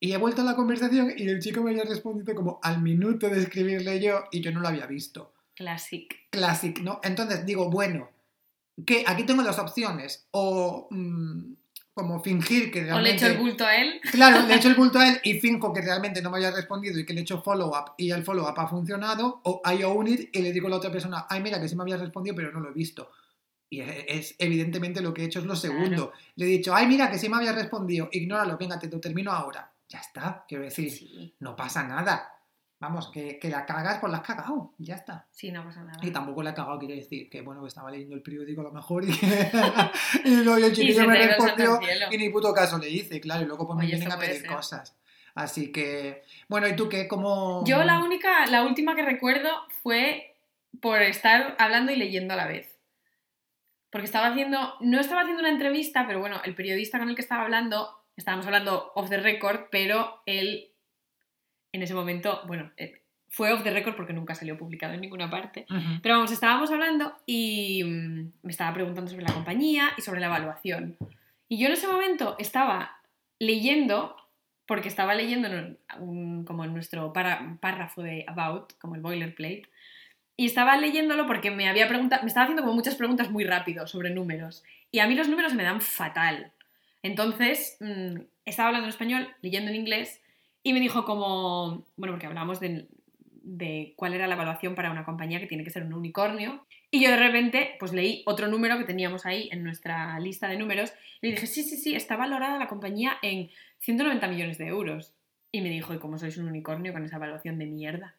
[0.00, 3.28] Y he vuelto a la conversación y el chico me había respondido como al minuto
[3.28, 5.34] de escribirle yo y yo no lo había visto.
[5.54, 6.14] Classic.
[6.30, 7.00] Classic, ¿no?
[7.02, 8.08] Entonces digo, bueno,
[8.86, 10.26] que aquí tengo dos opciones.
[10.30, 11.54] O mm,
[11.94, 13.16] como fingir que O le realmente...
[13.16, 14.00] echo el bulto a él.
[14.12, 16.98] Claro, le echo el bulto a él y finjo que realmente no me haya respondido
[16.98, 20.30] y que le he hecho follow-up y el follow-up ha funcionado, o I own it
[20.32, 22.52] y le digo a la otra persona, ay, mira, que sí me había respondido, pero
[22.52, 23.10] no lo he visto.
[23.68, 26.12] Y es, es evidentemente lo que he hecho es lo segundo.
[26.36, 29.32] Le he dicho, ay, mira, que sí me había respondido, ignóralo, venga, te lo termino
[29.32, 29.70] ahora.
[29.88, 32.32] Ya está, quiero decir, Sí, no pasa nada.
[32.80, 35.26] Vamos, que, que la cagas, pues la has cagado, ya está.
[35.32, 35.98] sí, no pasa nada.
[36.00, 38.64] Y tampoco la he cagado, quiere decir que, bueno, que estaba leyendo el periódico a
[38.64, 39.10] lo mejor y,
[40.24, 43.66] y luego el chiquillo me respondió y ni puto caso le hice, claro, y luego
[43.66, 44.50] pues me vienen a pedir ser.
[44.50, 44.96] cosas.
[45.34, 47.08] Así que, bueno, ¿y tú qué?
[47.08, 47.64] ¿Cómo...?
[47.64, 49.50] Yo la única, la última que recuerdo
[49.82, 50.36] fue
[50.80, 52.78] por estar hablando y leyendo a la vez.
[53.90, 57.22] Porque estaba haciendo, no estaba haciendo una entrevista, pero bueno, el periodista con el que
[57.22, 60.72] estaba hablando, estábamos hablando off the record, pero él
[61.72, 65.28] en ese momento, bueno, eh, fue off the record porque nunca salió publicado en ninguna
[65.30, 65.66] parte.
[66.02, 70.26] Pero vamos, estábamos hablando y mm, me estaba preguntando sobre la compañía y sobre la
[70.26, 70.96] evaluación.
[71.48, 72.96] Y yo en ese momento estaba
[73.38, 74.16] leyendo,
[74.66, 79.62] porque estaba leyendo en un- como en nuestro para- párrafo de About, como el boilerplate,
[80.36, 83.86] y estaba leyéndolo porque me había preguntado, me estaba haciendo como muchas preguntas muy rápido
[83.86, 84.62] sobre números.
[84.90, 86.52] Y a mí los números me dan fatal.
[87.02, 90.22] Entonces, mm, estaba hablando en español, leyendo en inglés,
[90.68, 92.88] y me dijo como, bueno, porque hablábamos de,
[93.30, 96.66] de cuál era la evaluación para una compañía que tiene que ser un unicornio.
[96.90, 100.58] Y yo de repente, pues leí otro número que teníamos ahí en nuestra lista de
[100.58, 100.92] números,
[101.22, 103.48] y le dije, sí, sí, sí, está valorada la compañía en
[103.78, 105.14] 190 millones de euros.
[105.50, 108.16] Y me dijo, ¿y cómo sois un unicornio con esa evaluación de mierda?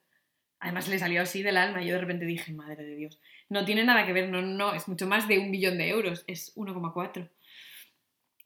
[0.59, 3.83] Además le salió así del alma yo de repente dije, madre de Dios, no tiene
[3.83, 7.29] nada que ver, no, no, es mucho más de un billón de euros, es 1,4.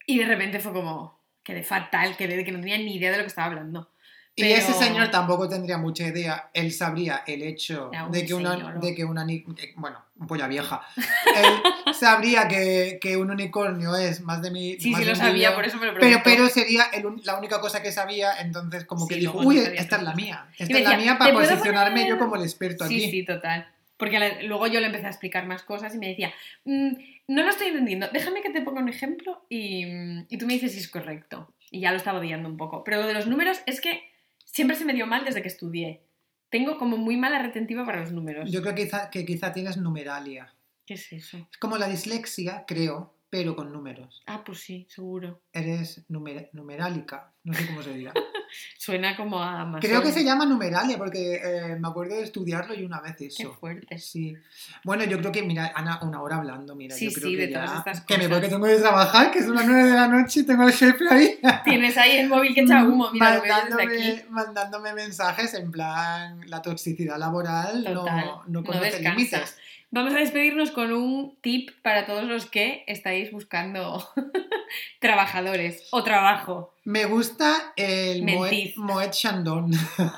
[0.08, 3.24] Y de repente fue como, quedé fatal, quedé que no tenía ni idea de lo
[3.24, 3.93] que estaba hablando.
[4.36, 6.49] Y Pero- ese señor tampoco tendría mucha idea.
[6.53, 8.79] Él sabría el hecho de que una, señor.
[8.79, 9.27] de que una
[9.75, 10.81] bueno, un polla vieja.
[11.36, 14.79] Él sabría que, que un unicornio es más de mi.
[14.79, 16.23] Sí, más sí lo sabía, por eso me lo Pero, preguntó.
[16.23, 19.59] pero sería el la única cosa que sabía, entonces como que Sí, dijo, no uy,
[19.59, 20.15] esta es la cosa".
[20.15, 20.47] mía.
[20.57, 23.11] Esta es la mía para "¿Te puedo posicionarme poner-" yo como el experto Sí, aquí.
[23.11, 23.67] sí, total.
[23.97, 26.34] Porque la- luego yo le empecé a explicar más cosas y me decía,
[26.65, 26.93] "Mm,
[27.27, 30.53] no lo estoy entendiendo, déjame que te ponga un ejemplo y, mm, y tú me
[30.53, 31.53] dices si es correcto.
[31.69, 32.84] Y ya lo estaba odiando un poco.
[32.84, 34.11] Pero lo de los números es que
[34.54, 36.04] siempre se me dio mal desde que estudié.
[36.49, 38.51] Tengo como muy mala retentiva para los números.
[38.51, 40.54] Yo creo que quizá, que quizá tienes numeralia.
[40.86, 41.38] ¿Qué es eso?
[41.51, 44.22] Es como la dislexia, creo, pero con números.
[44.28, 45.41] Ah, pues sí, seguro.
[45.51, 48.14] Eres numer- numerálica, no sé cómo se dirá.
[48.78, 49.82] Suena como a masón.
[49.82, 53.28] Creo que se llama numeralia porque eh, me acuerdo de estudiarlo y una vez Qué
[53.28, 53.54] eso.
[53.54, 53.97] fuerte.
[53.97, 54.36] Sí.
[54.84, 57.41] Bueno, yo creo que, mira, Ana, una hora hablando, mira, Sí, yo creo sí, que
[57.47, 57.66] de ya...
[57.66, 58.43] todas estas Que me voy, cosas.
[58.43, 61.04] que tengo que trabajar, que son las nueve de la noche y tengo al jefe
[61.10, 61.39] ahí.
[61.64, 64.22] Tienes ahí el móvil que echa humo, mira, lo veo desde mandándome, aquí.
[64.30, 69.10] mandándome mensajes en plan, la toxicidad laboral Total, no, no no conoce descansa.
[69.16, 69.58] límites.
[69.94, 74.04] Vamos a despedirnos con un tip para todos los que estáis buscando
[75.00, 76.74] trabajadores o trabajo.
[76.84, 78.72] Me gusta el Moet, Mentid.
[78.78, 79.70] Moet Chandon.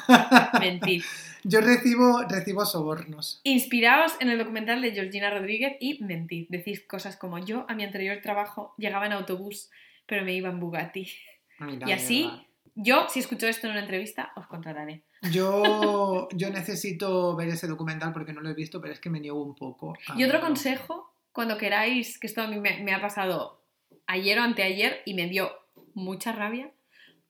[0.62, 1.04] Mentir.
[1.44, 3.42] Yo recibo, recibo sobornos.
[3.44, 6.46] Inspiraos en el documental de Georgina Rodríguez y mentid.
[6.48, 9.70] Decís cosas como yo a mi anterior trabajo llegaba en autobús,
[10.06, 11.12] pero me iba en Bugatti.
[11.60, 12.46] Mira, Y así, mira.
[12.76, 15.02] yo, si escucho esto en una entrevista, os contrataré.
[15.32, 19.20] Yo, yo necesito ver ese documental porque no lo he visto, pero es que me
[19.20, 19.98] niego un poco.
[20.16, 20.48] Y otro verlo.
[20.48, 23.62] consejo, cuando queráis, que esto a mí me, me ha pasado
[24.08, 25.52] ayer o anteayer y me dio
[25.94, 26.72] mucha rabia,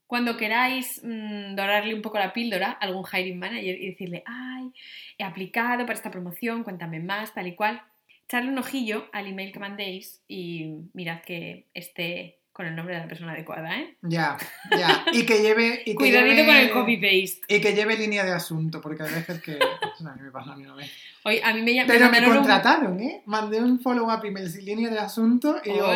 [0.08, 4.72] cuando queráis mm, dorarle un poco la píldora a algún hiring manager y decirle, ay,
[5.18, 7.82] he aplicado para esta promoción, cuéntame más, tal y cual,
[8.26, 13.02] echarle un ojillo al email que mandéis y mirad que esté con el nombre de
[13.02, 13.98] la persona adecuada, ¿eh?
[14.02, 14.38] Ya,
[14.72, 15.04] ya.
[15.12, 15.82] Y que lleve.
[15.86, 17.42] Y que Cuidadito lleve- con el copy-paste.
[17.50, 19.58] Y que lleve línea de asunto, porque a veces que.
[19.58, 20.90] Eso a mí me pasa a mí una vez.
[21.26, 23.24] Oye, a mí me, ll- Pero me un- contrataron, ¿eh?
[23.26, 25.92] Mandé un follow-up email sin línea de asunto y yo,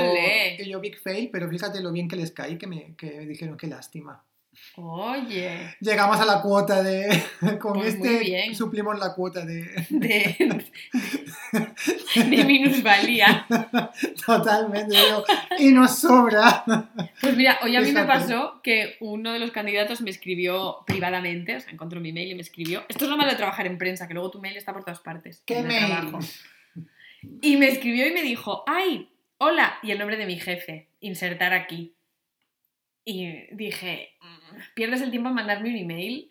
[0.59, 3.55] y yo big fail, pero fíjate lo bien que les caí, que me que dijeron
[3.55, 4.21] qué lástima.
[4.75, 7.07] Oye, Llegamos a la cuota de.
[7.61, 8.53] Con Pues muy este bien.
[8.55, 9.63] suplimos la cuota de.
[9.89, 10.35] de,
[11.51, 13.45] de minusvalía.
[14.25, 14.95] Totalmente.
[14.95, 15.23] digo,
[15.57, 16.63] y nos sobra.
[17.21, 21.55] Pues mira, hoy a mí me pasó que uno de los candidatos me escribió privadamente,
[21.55, 22.83] o sea, encontró mi mail y me escribió.
[22.87, 24.99] Esto es lo malo de trabajar en prensa, que luego tu mail está por todas
[24.99, 25.41] partes.
[25.45, 25.85] ¿Qué mail?
[25.87, 26.19] trabajo.
[27.41, 29.09] Y me escribió y me dijo, ¡ay!
[29.37, 31.93] Hola, y el nombre de mi jefe, insertar aquí.
[33.05, 36.29] Y dije, "Mm, pierdes el tiempo en mandarme un email,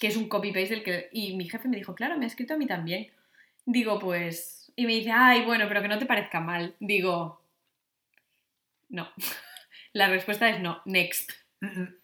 [0.00, 1.08] que es un copy-paste del que...
[1.12, 3.08] Y mi jefe me dijo, claro, me ha escrito a mí también.
[3.66, 4.72] Digo, pues...
[4.76, 6.74] Y me dice, ay, bueno, pero que no te parezca mal.
[6.80, 7.40] Digo,
[8.88, 9.08] no.
[9.92, 11.30] La respuesta es no, next.
[11.60, 11.94] Mm, mm.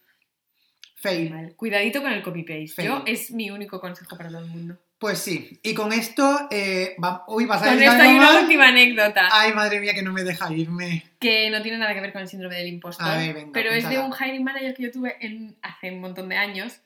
[0.95, 1.53] Fail.
[1.55, 2.83] Cuidadito con el copy-paste.
[2.83, 4.77] Yo es mi único consejo para todo el mundo.
[4.99, 5.59] Pues sí.
[5.63, 9.29] Y con esto, eh, va- hoy vas a Con esto hay una última anécdota.
[9.31, 11.03] Ay, madre mía, que no me deja irme.
[11.19, 13.71] que no tiene nada que ver con el síndrome del impostor, A ver, venga, pero
[13.71, 16.81] es de un hiring manager que yo tuve en, hace un montón de años,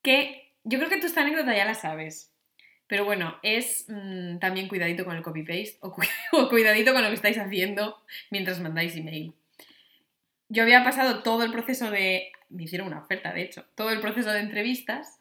[0.00, 2.30] que yo creo que tú esta anécdota ya la sabes.
[2.88, 5.94] Pero bueno, es mm, también cuidadito con el copy-paste o,
[6.32, 9.34] o cuidadito con lo que estáis haciendo mientras mandáis email.
[10.48, 12.30] Yo había pasado todo el proceso de...
[12.48, 13.64] Me hicieron una oferta, de hecho.
[13.74, 15.18] Todo el proceso de entrevistas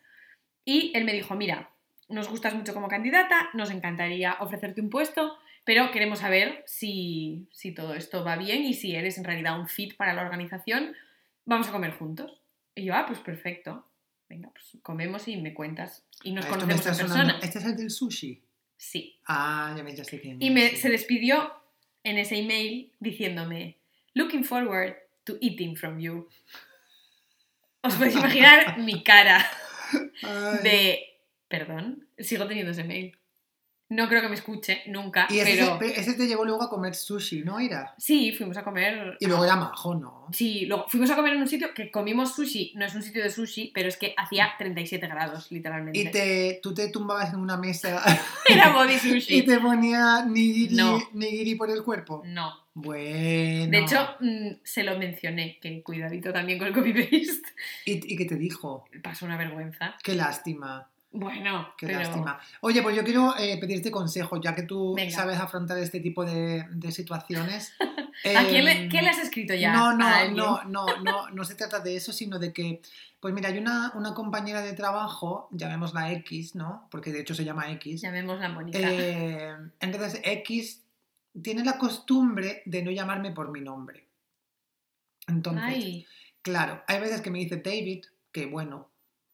[0.64, 1.72] y él me dijo, mira,
[2.10, 7.74] nos gustas mucho como candidata, nos encantaría ofrecerte un puesto, pero queremos saber si, si
[7.74, 10.96] todo esto va bien y si eres en realidad un fit para la organización.
[11.46, 12.42] Vamos a comer juntos.
[12.76, 13.86] Y yo, ah, pues perfecto.
[14.30, 16.04] Venga, pues comemos y me cuentas.
[16.24, 17.34] Y nos Esto me conocemos en sonando.
[17.34, 17.40] persona.
[17.46, 18.42] Este es el del sushi.
[18.78, 19.20] Sí.
[19.28, 20.78] Ah, ya ves, ya sé quién Y me, sí.
[20.78, 21.54] se despidió
[22.04, 23.78] en ese email diciéndome,
[24.14, 26.28] looking forward to eating from you.
[27.82, 29.46] Os podéis imaginar mi cara
[30.64, 31.00] de,
[31.48, 33.18] perdón, sigo teniendo ese mail.
[33.88, 36.70] No creo que me escuche nunca, Y ese, pero te- ese te llevó luego a
[36.72, 37.94] comer sushi, ¿no, Ira?
[38.00, 39.16] sí, fuimos a comer.
[39.20, 40.28] Y luego era majo, ¿no?
[40.32, 43.22] Sí, luego fuimos a comer en un sitio que comimos sushi, no es un sitio
[43.22, 46.00] de sushi, pero es que hacía 37 grados, literalmente.
[46.00, 48.02] Y te, tú te tumbabas en una mesa
[48.50, 49.44] Era body y sushi.
[49.46, 50.98] te ponía nigiri, No.
[51.14, 52.24] nigiri por el cuerpo.
[52.26, 52.54] No.
[52.74, 53.72] Bueno.
[53.72, 57.50] De hecho, mm, se lo mencioné, que cuidadito también con el copy-paste.
[57.86, 58.86] ¿Y, y qué te dijo?
[59.04, 59.96] Pasó una vergüenza.
[60.04, 62.00] Qué lástima, Bueno, qué pero...
[62.00, 62.40] lástima.
[62.60, 65.16] Oye, pues yo quiero eh, pedirte consejo, ya que tú Venga.
[65.16, 67.74] sabes afrontar este tipo de, de situaciones.
[67.80, 69.74] ¿A quién le, ¿Qué le has escrito ya?
[69.74, 72.82] No, ¿A no, no, no, no, no se trata de eso, sino de que,
[73.22, 76.88] pues mira, hay una, una compañera de trabajo, llamémosla X, ¿no?
[76.92, 78.02] Porque de hecho se llama X.
[78.02, 78.80] Llamémosla Mónica.
[78.82, 80.84] Eh, entonces X
[81.42, 84.06] tiene la costumbre de no llamarme por mi nombre.
[85.28, 86.06] Entonces, Ay,
[86.42, 88.90] claro, hay veces que me dice David, que bueno,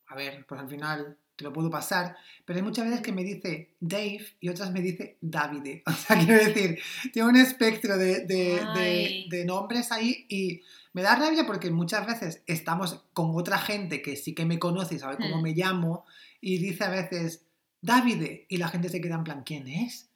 [0.08, 2.16] a ver, pues al final te lo puedo pasar,
[2.46, 5.82] pero hay muchas veces que me dice Dave y otras me dice Davide.
[5.88, 6.80] O sea, quiero decir,
[7.12, 9.30] tiene un espectro de, de- de- Ay.
[9.30, 10.62] de nombres ahí y
[10.94, 14.96] me da rabia porque muchas veces estamos con otra gente que sí que me conoce
[14.96, 15.44] y sabe cómo Hmm.
[15.44, 16.06] me llamo
[16.39, 17.46] y dice a veces
[17.82, 20.10] Davide y la gente se queda en plan, ¿quién es?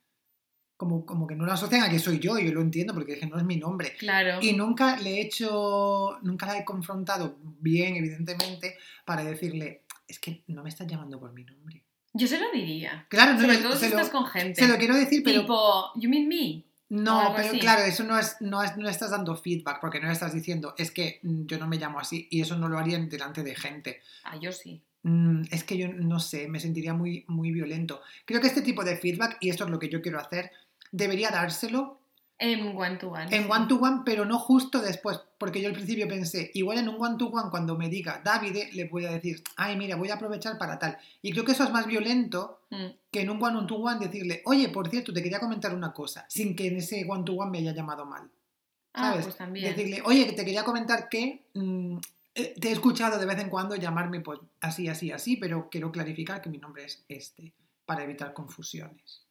[0.77, 3.13] Como, como que no lo asocian a que soy yo, y yo lo entiendo porque
[3.13, 3.93] es que no es mi nombre.
[3.97, 4.39] claro.
[4.41, 10.43] Y nunca le he hecho, nunca la he confrontado bien, evidentemente, para decirle, es que
[10.47, 11.83] no me estás llamando por mi nombre.
[12.13, 13.05] Yo se lo diría.
[13.09, 14.61] Claro, no, Sobre me- todo si lo, estás con gente.
[14.61, 16.63] se lo quiero decir, pero Tipo, you mean me?
[16.89, 17.59] no, pero así.
[17.59, 20.91] claro, eso no es, no es, no estás dando feedback, porque no estás diciendo, es
[20.91, 24.01] que mm, yo no me llamo así, y eso no lo haría delante de gente.
[24.23, 24.81] Ah, yo sí.
[25.03, 28.01] Mm, es que yo no sé, me sentiría muy, muy violento.
[28.25, 30.51] Creo que este tipo de feedback, y esto es lo que yo quiero hacer,
[30.91, 31.99] debería dárselo
[32.37, 33.27] En one to one.
[33.35, 36.89] En one to one, pero no justo después, porque yo al principio pensé, igual en
[36.89, 40.09] un one to one, cuando me diga Davide, le voy a decir, ay, mira, voy
[40.09, 40.97] a aprovechar para tal.
[41.21, 44.41] Y creo que eso es más violento Mm, que en un one to one decirle,
[44.45, 47.51] oye, por cierto, te quería comentar una cosa, sin que en ese one to one
[47.51, 48.29] me haya llamado mal.
[48.93, 49.25] Ah, ¿Sabes?
[49.25, 49.75] pues también.
[49.75, 51.97] Decirle, oye, te quería comentar que mm,
[52.35, 55.91] eh, te he escuchado de vez en cuando llamarme pues así, así, así, pero quiero
[55.91, 57.53] clarificar que mi nombre es este,
[57.85, 59.24] para evitar confusiones.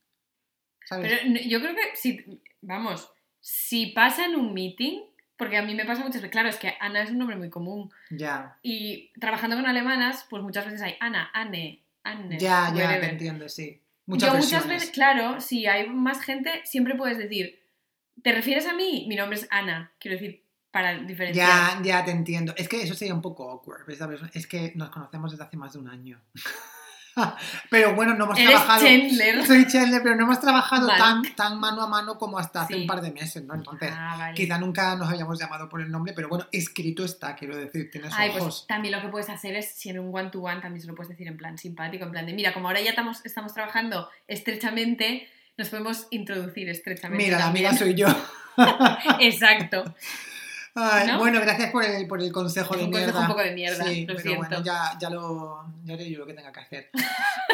[0.85, 1.21] ¿Sabes?
[1.23, 3.11] Pero yo creo que si, vamos,
[3.41, 5.01] si pasa en un meeting,
[5.37, 7.51] Porque a mí me pasa muchas veces, claro, es que Ana es un nombre muy
[7.51, 7.91] común.
[8.11, 8.57] Ya.
[8.63, 12.39] Y trabajando con alemanas, pues muchas veces hay Ana, Anne, Anne.
[12.39, 13.81] Ya, ya, te entiendo, sí.
[14.07, 17.61] Muchas Yo muchas veces, claro, si hay más gente, siempre puedes decir,
[18.23, 19.07] ¿te refieres a mí?
[19.09, 19.93] Mi nombre es Ana.
[19.99, 21.83] Quiero decir, para diferenciar.
[21.83, 22.55] Ya, ya te entiendo.
[22.57, 23.93] Es que eso sería un poco awkward.
[23.97, 24.21] ¿sabes?
[24.35, 26.21] Es que nos conocemos desde hace más de un año.
[27.71, 28.85] pero bueno, no hemos Eres trabajado.
[28.87, 29.47] Chandler.
[29.47, 30.99] Soy Chandler, pero no hemos trabajado Vale.
[30.99, 32.81] tan, tan mano a mano como hasta hace Sí.
[32.81, 33.55] un par de meses, ¿no?
[33.55, 34.35] Entonces, Ah, vale.
[34.35, 38.13] quizá nunca nos hayamos llamado por el nombre, pero bueno, escrito está, quiero decir, tienes
[38.17, 38.67] Ay, pues ojos.
[38.67, 41.29] también lo que puedes hacer es, si en un one-to-one, también se lo puedes decir
[41.29, 45.69] en plan simpático, en plan de, mira, como ahora ya estamos, estamos trabajando estrechamente, nos
[45.69, 47.25] podemos introducir estrechamente.
[47.25, 48.09] Mira, la amiga soy yo.
[49.21, 49.85] Exacto.
[50.77, 51.19] Ay, ¿No?
[51.19, 53.07] Bueno, gracias por el, por el consejo Es de un mierda.
[53.07, 54.39] consejo un poco de mierda, Sí, lo pero siento.
[54.49, 56.91] bueno, ya, ya, lo, ya haré yo lo que tenga que hacer.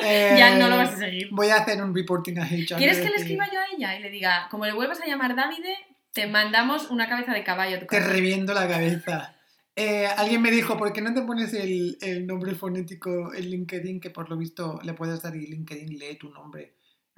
[0.03, 1.29] Ya Eh, no lo vas a seguir.
[1.31, 2.77] Voy a hacer un reporting a HR.
[2.79, 5.37] ¿Quieres que le escriba yo a ella y le diga, como le vuelvas a llamar
[5.37, 5.75] Davide,
[6.13, 9.35] te mandamos una cabeza de caballo a tu Te reviento la cabeza.
[9.77, 14.01] Eh, alguien me dijo, ¿por qué no te pones el, el nombre fonético en LinkedIn?
[14.01, 16.75] Que por lo visto le puedes dar y LinkedIn lee tu nombre.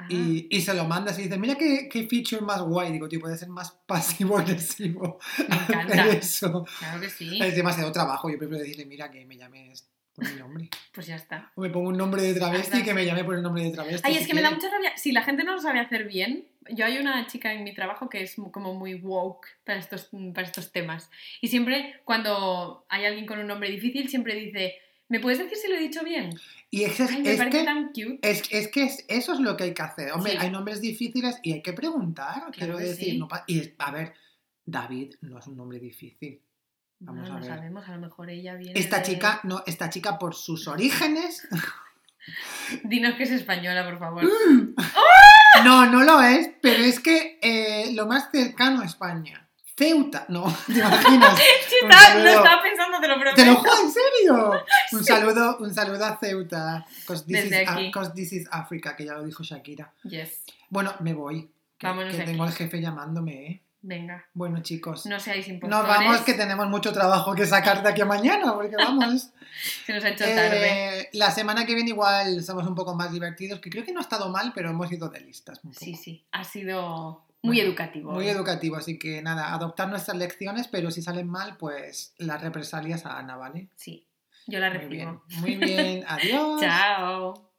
[0.09, 2.93] Y, y se lo mandas y dices, mira qué, qué feature más guay.
[2.93, 5.19] Digo, tío, puede ser más pasivo-agresivo.
[5.49, 6.09] Me encanta.
[6.11, 6.65] eso.
[6.79, 7.39] Claro que sí.
[7.43, 8.31] Es demasiado trabajo.
[8.31, 10.69] Yo prefiero decirle, mira, que me llames por mi nombre.
[10.93, 11.53] Pues ya está.
[11.55, 12.85] O me pongo un nombre de travesti Anda.
[12.85, 14.03] que me llame por el nombre de travesti.
[14.05, 14.63] Ay, si es que me da quiere.
[14.63, 14.97] mucha rabia.
[14.97, 18.09] Si la gente no lo sabe hacer bien, yo hay una chica en mi trabajo
[18.09, 21.11] que es como muy woke para estos, para estos temas.
[21.41, 24.75] Y siempre, cuando hay alguien con un nombre difícil, siempre dice,
[25.09, 26.31] ¿me puedes decir si lo he dicho bien?
[26.75, 28.19] Y es, Ay, me es parece que, tan cute.
[28.23, 30.11] es, es que es- eso es lo que hay que hacer.
[30.13, 30.39] Hombre, Sí.
[30.41, 32.45] hay nombres difíciles y hay que preguntar.
[32.51, 33.19] quiero decir, sí.
[33.19, 34.15] no y es- a ver,
[34.65, 36.41] David no es un nombre difícil.
[37.01, 37.55] Vamos no, a no ver.
[37.57, 41.47] sabemos, a lo mejor ella viene Esta de- chica, no, esta chica por sus orígenes,
[42.85, 44.23] Dinos que es española, por favor.
[45.65, 49.49] no, no lo es, pero es que eh, lo más cercano a España,
[49.83, 51.39] Ceuta, no, ¿te imaginas?
[51.91, 52.25] Saludo.
[52.25, 53.37] lo estaba pensando, te lo prometo.
[53.37, 54.65] Te lo juro, en serio.
[54.93, 57.91] Un saludo, un saludo a Ceuta, 'cause this, Desde is, aquí.
[57.91, 59.93] 'cause this is Africa, que ya lo dijo Shakira.
[60.05, 60.43] Yes.
[60.69, 61.51] Bueno, me voy.
[61.79, 63.63] Que, Vámonos que tengo al jefe llamándome, ¿eh?
[63.85, 65.07] Venga, Bueno, chicos.
[65.07, 65.89] no seáis Nos impostores.
[65.89, 69.31] vamos, que tenemos mucho trabajo que sacar de aquí a mañana, porque vamos.
[69.85, 71.01] Se nos ha hecho tarde.
[71.01, 73.99] Eh, la semana que viene igual somos un poco más divertidos, que creo que no
[73.99, 75.59] ha estado mal, pero hemos ido de listas.
[75.65, 76.25] un Sí, sí.
[76.31, 78.13] Ha sido muy educativo.
[78.13, 78.31] Muy hoy.
[78.31, 83.19] educativo, así que nada, adoptar nuestras lecciones, pero si salen mal, pues las represalias a
[83.19, 83.69] Ana, ¿vale?
[83.77, 84.09] Sí.
[84.47, 84.91] Yo la Muy recibo.
[84.91, 86.61] bien, muy bien, adiós.
[86.61, 87.52] Chao.